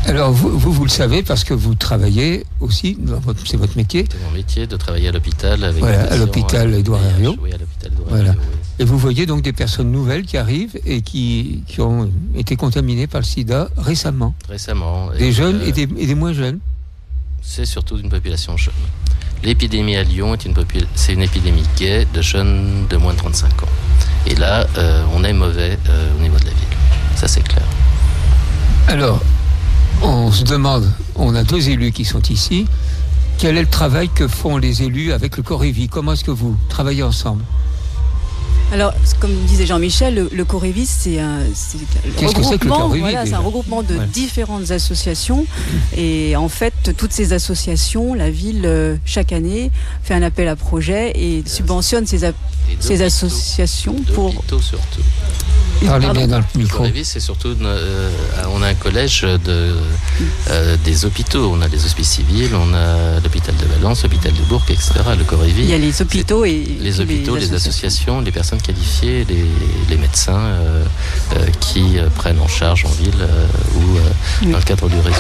[0.07, 2.97] Alors vous, vous, vous le savez parce que vous travaillez aussi,
[3.45, 6.78] c'est votre métier, C'est mon métier de travailler à l'hôpital avec Voilà, à l'hôpital euh,
[6.78, 7.36] Édouard VIH, Herriot.
[7.43, 8.28] Oui, à l'hôpital Édouard Voilà.
[8.30, 8.57] Herriot, oui.
[8.78, 13.07] et vous voyez donc des personnes nouvelles qui arrivent et qui, qui ont été contaminées
[13.09, 14.34] par le sida récemment.
[14.49, 15.11] Récemment.
[15.18, 16.61] Des Et, jeunes euh, et des, et des moins jeunes.
[17.43, 18.72] C'est surtout une population jeune.
[19.45, 20.55] L'épidémie à Lyon une,
[20.95, 23.68] c'est une épidémie gay de jeunes de moins de 35 ans.
[24.26, 26.76] Et là, euh, on est mauvais euh, au niveau de la ville.
[27.14, 27.64] Ça, c'est clair.
[28.89, 29.20] Alors,
[30.03, 32.66] on se demande, on a deux élus qui sont ici,
[33.39, 36.57] quel est le travail que font les élus avec le Corévi Comment est-ce que vous
[36.68, 37.43] travaillez ensemble?
[38.71, 41.39] Alors, comme disait Jean-Michel, le, le Corévis, c'est un,
[42.19, 44.07] que regroupement, Corévis, voilà, c'est un regroupement de Ouais.
[44.12, 45.47] différentes associations.
[45.97, 49.71] Et en fait, toutes ces associations, la ville, euh, chaque année,
[50.03, 52.33] fait un appel à projet et subventionne ces, a-
[53.05, 54.35] associations pour.
[54.61, 55.01] surtout.
[55.87, 56.79] Parlez bien dans le Le micro.
[56.79, 58.11] Corévis, c'est surtout une, euh,
[58.53, 59.77] on a un collège de,
[60.51, 61.53] euh, des hôpitaux.
[61.55, 64.91] On a les hospices civils, on a l'hôpital de Valence, l'hôpital de Bourg, etc.
[65.16, 65.62] Le Corévis.
[65.62, 69.45] Il y a les hôpitaux et les hôpitaux, les associations, les personnes qualifiées, les,
[69.91, 70.85] les médecins euh,
[71.37, 73.47] euh, qui euh, prennent en charge en ville euh,
[73.77, 74.01] ou euh,
[74.43, 74.53] Oui.
[74.53, 75.17] dans le cadre du réseau.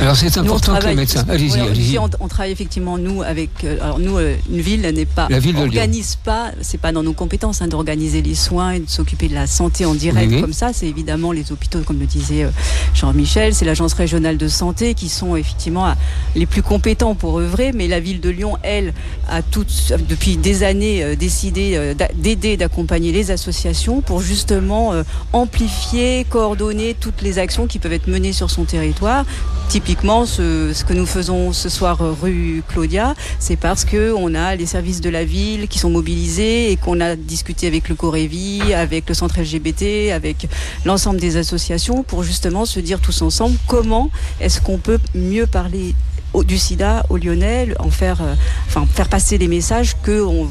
[0.00, 1.24] Alors c'est important que les médecins.
[1.28, 1.98] Allez-y, allez-y.
[1.98, 3.50] on, on travaille effectivement nous avec.
[3.64, 6.52] euh, alors nous, euh, une ville n'est pas La ville de organise pas.
[6.60, 9.86] C'est pas dans nos compétences hein, d'organiser les soins et de s'occuper de la santé
[9.86, 10.72] en direct Oui, comme ça.
[10.72, 12.50] C'est évidemment les hôpitaux, comme le disait euh,
[12.94, 13.54] Jean-Michel.
[13.54, 15.96] C'est l'agence régionale de santé qui sont effectivement à-
[16.36, 17.72] les plus compétents pour œuvrer.
[17.72, 18.92] Mais la ville de Lyon, elle,
[19.28, 24.92] a toutes, depuis des années euh, décidé euh, d'a- d'aider, d'accompagner les associations pour justement
[24.92, 25.02] euh,
[25.32, 29.24] amplifier, coordonner toutes les actions qui peuvent être menées sur son territoire.
[29.68, 34.34] Typiquement, ce, ce que nous faisons ce soir euh, rue Claudia, c'est parce que on
[34.34, 37.94] a les services de la ville qui sont mobilisés et qu'on a discuté avec le
[37.94, 40.48] Corévi, avec le centre LGBT, avec
[40.84, 44.10] l'ensemble des associations pour justement se dire tous ensemble comment
[44.40, 45.94] est-ce qu'on peut mieux parler
[46.32, 48.34] au- du sida aux Lyonnais, en faire, euh,
[48.66, 50.48] enfin, faire passer des messages que vous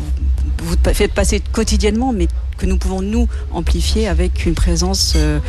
[0.93, 2.27] faites passer quotidiennement, mais
[2.57, 5.39] que nous pouvons nous amplifier avec une présence euh,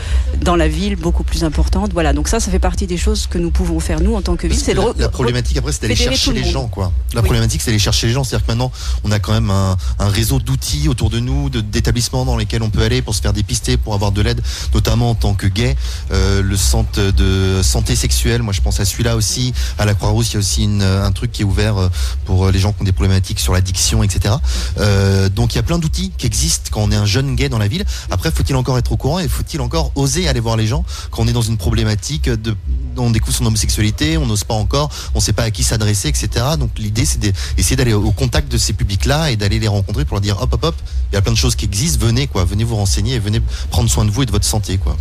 [0.43, 1.93] dans la ville beaucoup plus importante.
[1.93, 4.37] Voilà, donc ça, ça fait partie des choses que nous pouvons faire nous en tant
[4.37, 4.59] que ville.
[4.59, 6.93] C'est la, problématique après c'est d'aller chercher le les gens quoi.
[7.15, 7.25] La Oui.
[7.25, 8.71] problématique c'est d'aller chercher les gens, c'est-à-dire que maintenant
[9.05, 12.63] on a quand même un, un réseau d'outils autour de nous, de- d'établissements dans lesquels
[12.63, 14.43] on peut aller pour se faire dépister, pour avoir de l'aide,
[14.75, 15.77] notamment en tant que gay.
[16.13, 19.53] Euh, le centre de santé sexuelle, moi je pense à celui-là aussi.
[19.79, 21.89] À la Croix-Rousse il y a aussi une- un truc qui est ouvert euh,
[22.25, 24.35] pour les gens qui ont des problématiques sur l'addiction, etc.
[24.79, 27.49] Euh, donc il y a plein d'outils qui existent quand on est un jeune gay
[27.49, 27.85] dans la ville.
[28.11, 31.23] Après faut-il encore être au courant et faut-il encore oser aller voir les gens quand
[31.23, 32.55] on est dans une problématique de,
[32.97, 36.09] on découvre son homosexualité, on n'ose pas encore, on ne sait pas à qui s'adresser,
[36.09, 36.29] etc.
[36.59, 40.17] Donc l'idée c'est d'essayer d'aller au contact de ces publics-là et d'aller les rencontrer pour
[40.17, 40.75] leur dire hop hop hop,
[41.13, 43.41] il y a plein de choses qui existent, venez quoi, venez vous renseigner et venez
[43.71, 44.97] prendre soin de vous et de votre santé quoi.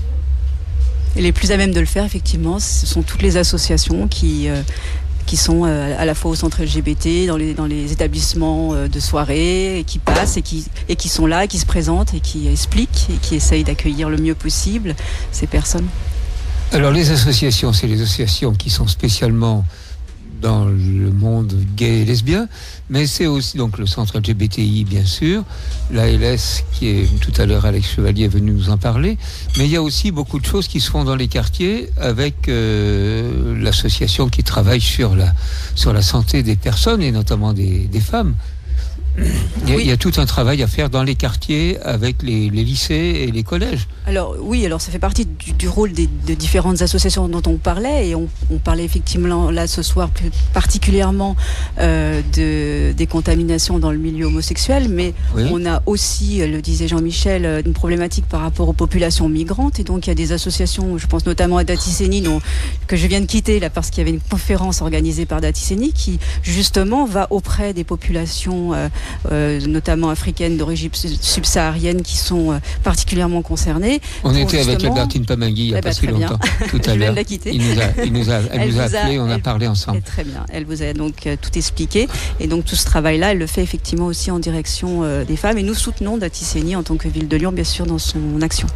[1.16, 4.50] Et les plus à même de le faire, effectivement, ce sont toutes les associations qui,
[4.50, 4.62] euh,
[5.28, 9.84] qui sont euh, à la fois au centre LGBT, dans les, établissements euh, de soirée,
[9.86, 13.17] qui passent et qui, et qui sont là, qui se présentent et qui expliquent et
[13.17, 14.95] qui essayent d'accueillir le mieux possible
[15.32, 15.88] ces personnes.
[16.71, 19.65] Alors les associations, c'est les associations qui sont spécialement
[20.42, 22.48] dans le monde gay et lesbien,
[22.90, 25.44] mais c'est aussi donc le centre LGBTI bien sûr,
[25.92, 29.18] l'ALS qui est tout à l'heure Alex Chevalier venu nous en parler,
[29.58, 32.50] mais il y a aussi beaucoup de choses qui se font dans les quartiers avec
[32.50, 35.34] euh, l'association qui travaille sur la
[35.76, 38.36] sur la santé des personnes et notamment des femmes.
[39.18, 39.82] Il y, a, Oui.
[39.84, 43.26] il y a tout un travail à faire dans les quartiers avec les, les lycées
[43.28, 43.88] et les collèges.
[44.05, 47.57] Alors oui, alors ça fait partie du, du rôle des de différentes associations dont on
[47.57, 51.36] parlait et on, on parlait effectivement là ce soir plus particulièrement
[51.80, 55.43] euh, de, des contaminations dans le milieu homosexuel, mais Oui.
[55.51, 60.05] on a aussi, le disait Jean-Michel, une problématique par rapport aux populations migrantes et donc
[60.05, 62.41] il y a des associations, je pense notamment à Datiseni dont-
[62.88, 65.91] que je viens de quitter là parce qu'il y avait une conférence organisée par Datiseni
[65.91, 68.88] qui justement va auprès des populations euh,
[69.32, 74.01] euh, notamment africaines d'origine sub- subsaharienne qui sont euh, particulièrement concernées.
[74.24, 76.30] On était avec Albertine Pamagui il n'y a Eh pas ben, si très bien.
[76.30, 76.39] longtemps,
[76.70, 77.16] tout à l'heure.
[77.45, 79.97] Il nous a, il nous a, elle Elle nous a appelé, on a parlé ensemble.
[79.97, 80.45] Et très bien.
[80.49, 82.08] Elle vous a donc euh, tout expliqué.
[82.39, 85.58] Et donc tout ce travail-là, elle le fait effectivement aussi en direction des femmes.
[85.58, 88.68] Et nous soutenons Datiseni en tant que ville de Lyon, bien sûr, dans son action.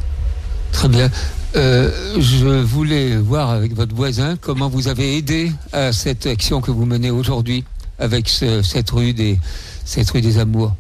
[0.71, 1.09] Très bien.
[1.57, 6.71] Euh, je voulais voir avec votre voisin comment vous avez aidé à cette action que
[6.71, 7.65] vous menez aujourd'hui
[8.01, 9.39] avec ce- cette rue des
[9.85, 10.75] cette rue des Amours.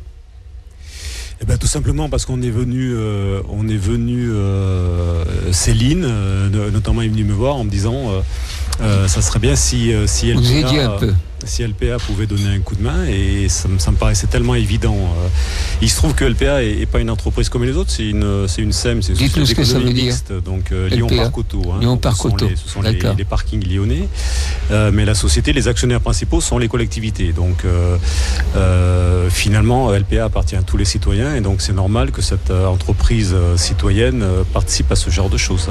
[1.41, 6.49] Eh ben, tout simplement parce qu'on est venu, euh, on est venu, euh, Céline, euh,
[6.49, 8.11] no- notamment est venue me voir en me disant,
[9.07, 10.43] ça serait bien si, si elle Vous
[10.79, 11.13] un peu.
[11.45, 14.55] Si LPA pouvait donner un coup de main et ça, me- ça me paraissait tellement
[14.55, 14.95] évident.
[14.95, 15.27] Euh,
[15.81, 18.47] Il se trouve que LPA est, est pas une entreprise comme les autres, c'est une,
[18.47, 20.05] c'est une SEM, c'est une société ce que ça veut d'économie dire.
[20.13, 21.23] mixte, donc euh, Lyon LPA.
[21.23, 21.61] Parc Auto.
[21.73, 21.77] hein.
[21.81, 22.47] Lyon Parc ce sont Auto.
[22.47, 24.07] les- Ce sont les, parkings lyonnais,
[24.71, 27.31] Euh, mais la société, les actionnaires principaux sont les collectivités.
[27.33, 27.65] Donc
[28.55, 33.35] euh, finalement, LPA appartient à tous les citoyens et donc c'est normal que cette entreprise
[33.55, 34.23] citoyenne
[34.53, 35.67] participe à ce genre de choses.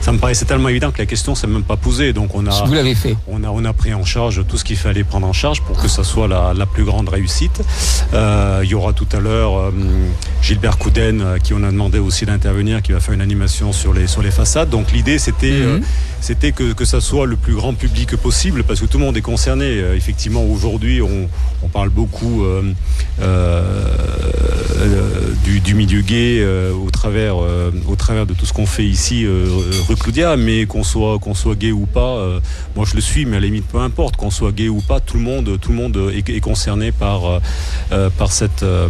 [0.00, 2.12] Ça, me paraissait tellement évident que la question s'est même pas posée.
[2.12, 3.16] Donc on a, Vous l'avez fait.
[3.28, 5.80] on a, on a pris en charge tout ce qu'il fallait prendre en charge pour
[5.80, 7.62] que ça soit la, la plus grande réussite.
[8.14, 9.70] Euh, il y aura tout à l'heure euh,
[10.42, 13.94] Gilbert Couden, à qui on a demandé aussi d'intervenir, qui va faire une animation sur
[13.94, 14.70] les, sur les façades.
[14.70, 15.78] Donc l'idée, c'était euh,
[16.20, 19.16] c'était que, que ça soit le plus grand public possible, parce que tout le monde
[19.16, 19.66] est concerné.
[19.66, 21.28] Euh, effectivement, aujourd'hui, on,
[21.62, 22.72] on parle beaucoup euh,
[23.20, 23.86] euh,
[24.80, 28.66] euh, du, du milieu gay euh, au, travers, euh, au travers de tout ce qu'on
[28.66, 29.46] fait ici, euh,
[29.88, 32.40] rue Claudia, mais qu'on soit, qu'on soit gay ou pas, euh,
[32.74, 34.98] moi je le suis, mais à la limite, peu importe, qu'on soit gay ou pas,
[35.06, 37.40] tout le monde, tout le monde est, est concerné par, euh,
[37.92, 38.88] euh, par cette, euh,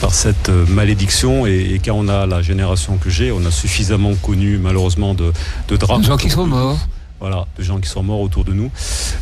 [0.00, 1.46] par cette malédiction.
[1.46, 5.32] Et, et quand on a la génération que j'ai, on a suffisamment connu malheureusement de,
[5.68, 6.00] de drames.
[6.00, 6.78] Des gens qui sont morts.
[7.20, 8.68] Voilà, de gens qui sont morts autour de nous,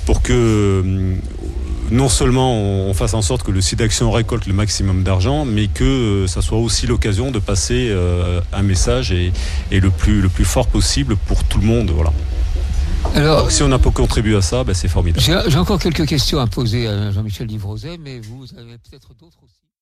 [0.06, 0.82] pour que
[1.90, 2.56] non seulement
[2.88, 6.40] on fasse en sorte que le site d'action récolte le maximum d'argent, mais que ça
[6.40, 7.94] soit aussi l'occasion de passer
[8.54, 9.34] un message et,
[9.70, 11.90] et le, plus, le plus fort possible pour tout le monde.
[11.94, 12.10] Voilà.
[13.14, 15.24] Alors, Donc, si on a pas contribué à ça, ben, c'est formidable.
[15.24, 19.38] J'ai j'ai encore quelques questions à poser à Jean-Michel Livrozet, mais vous avez peut-être d'autres
[19.44, 19.59] aussi.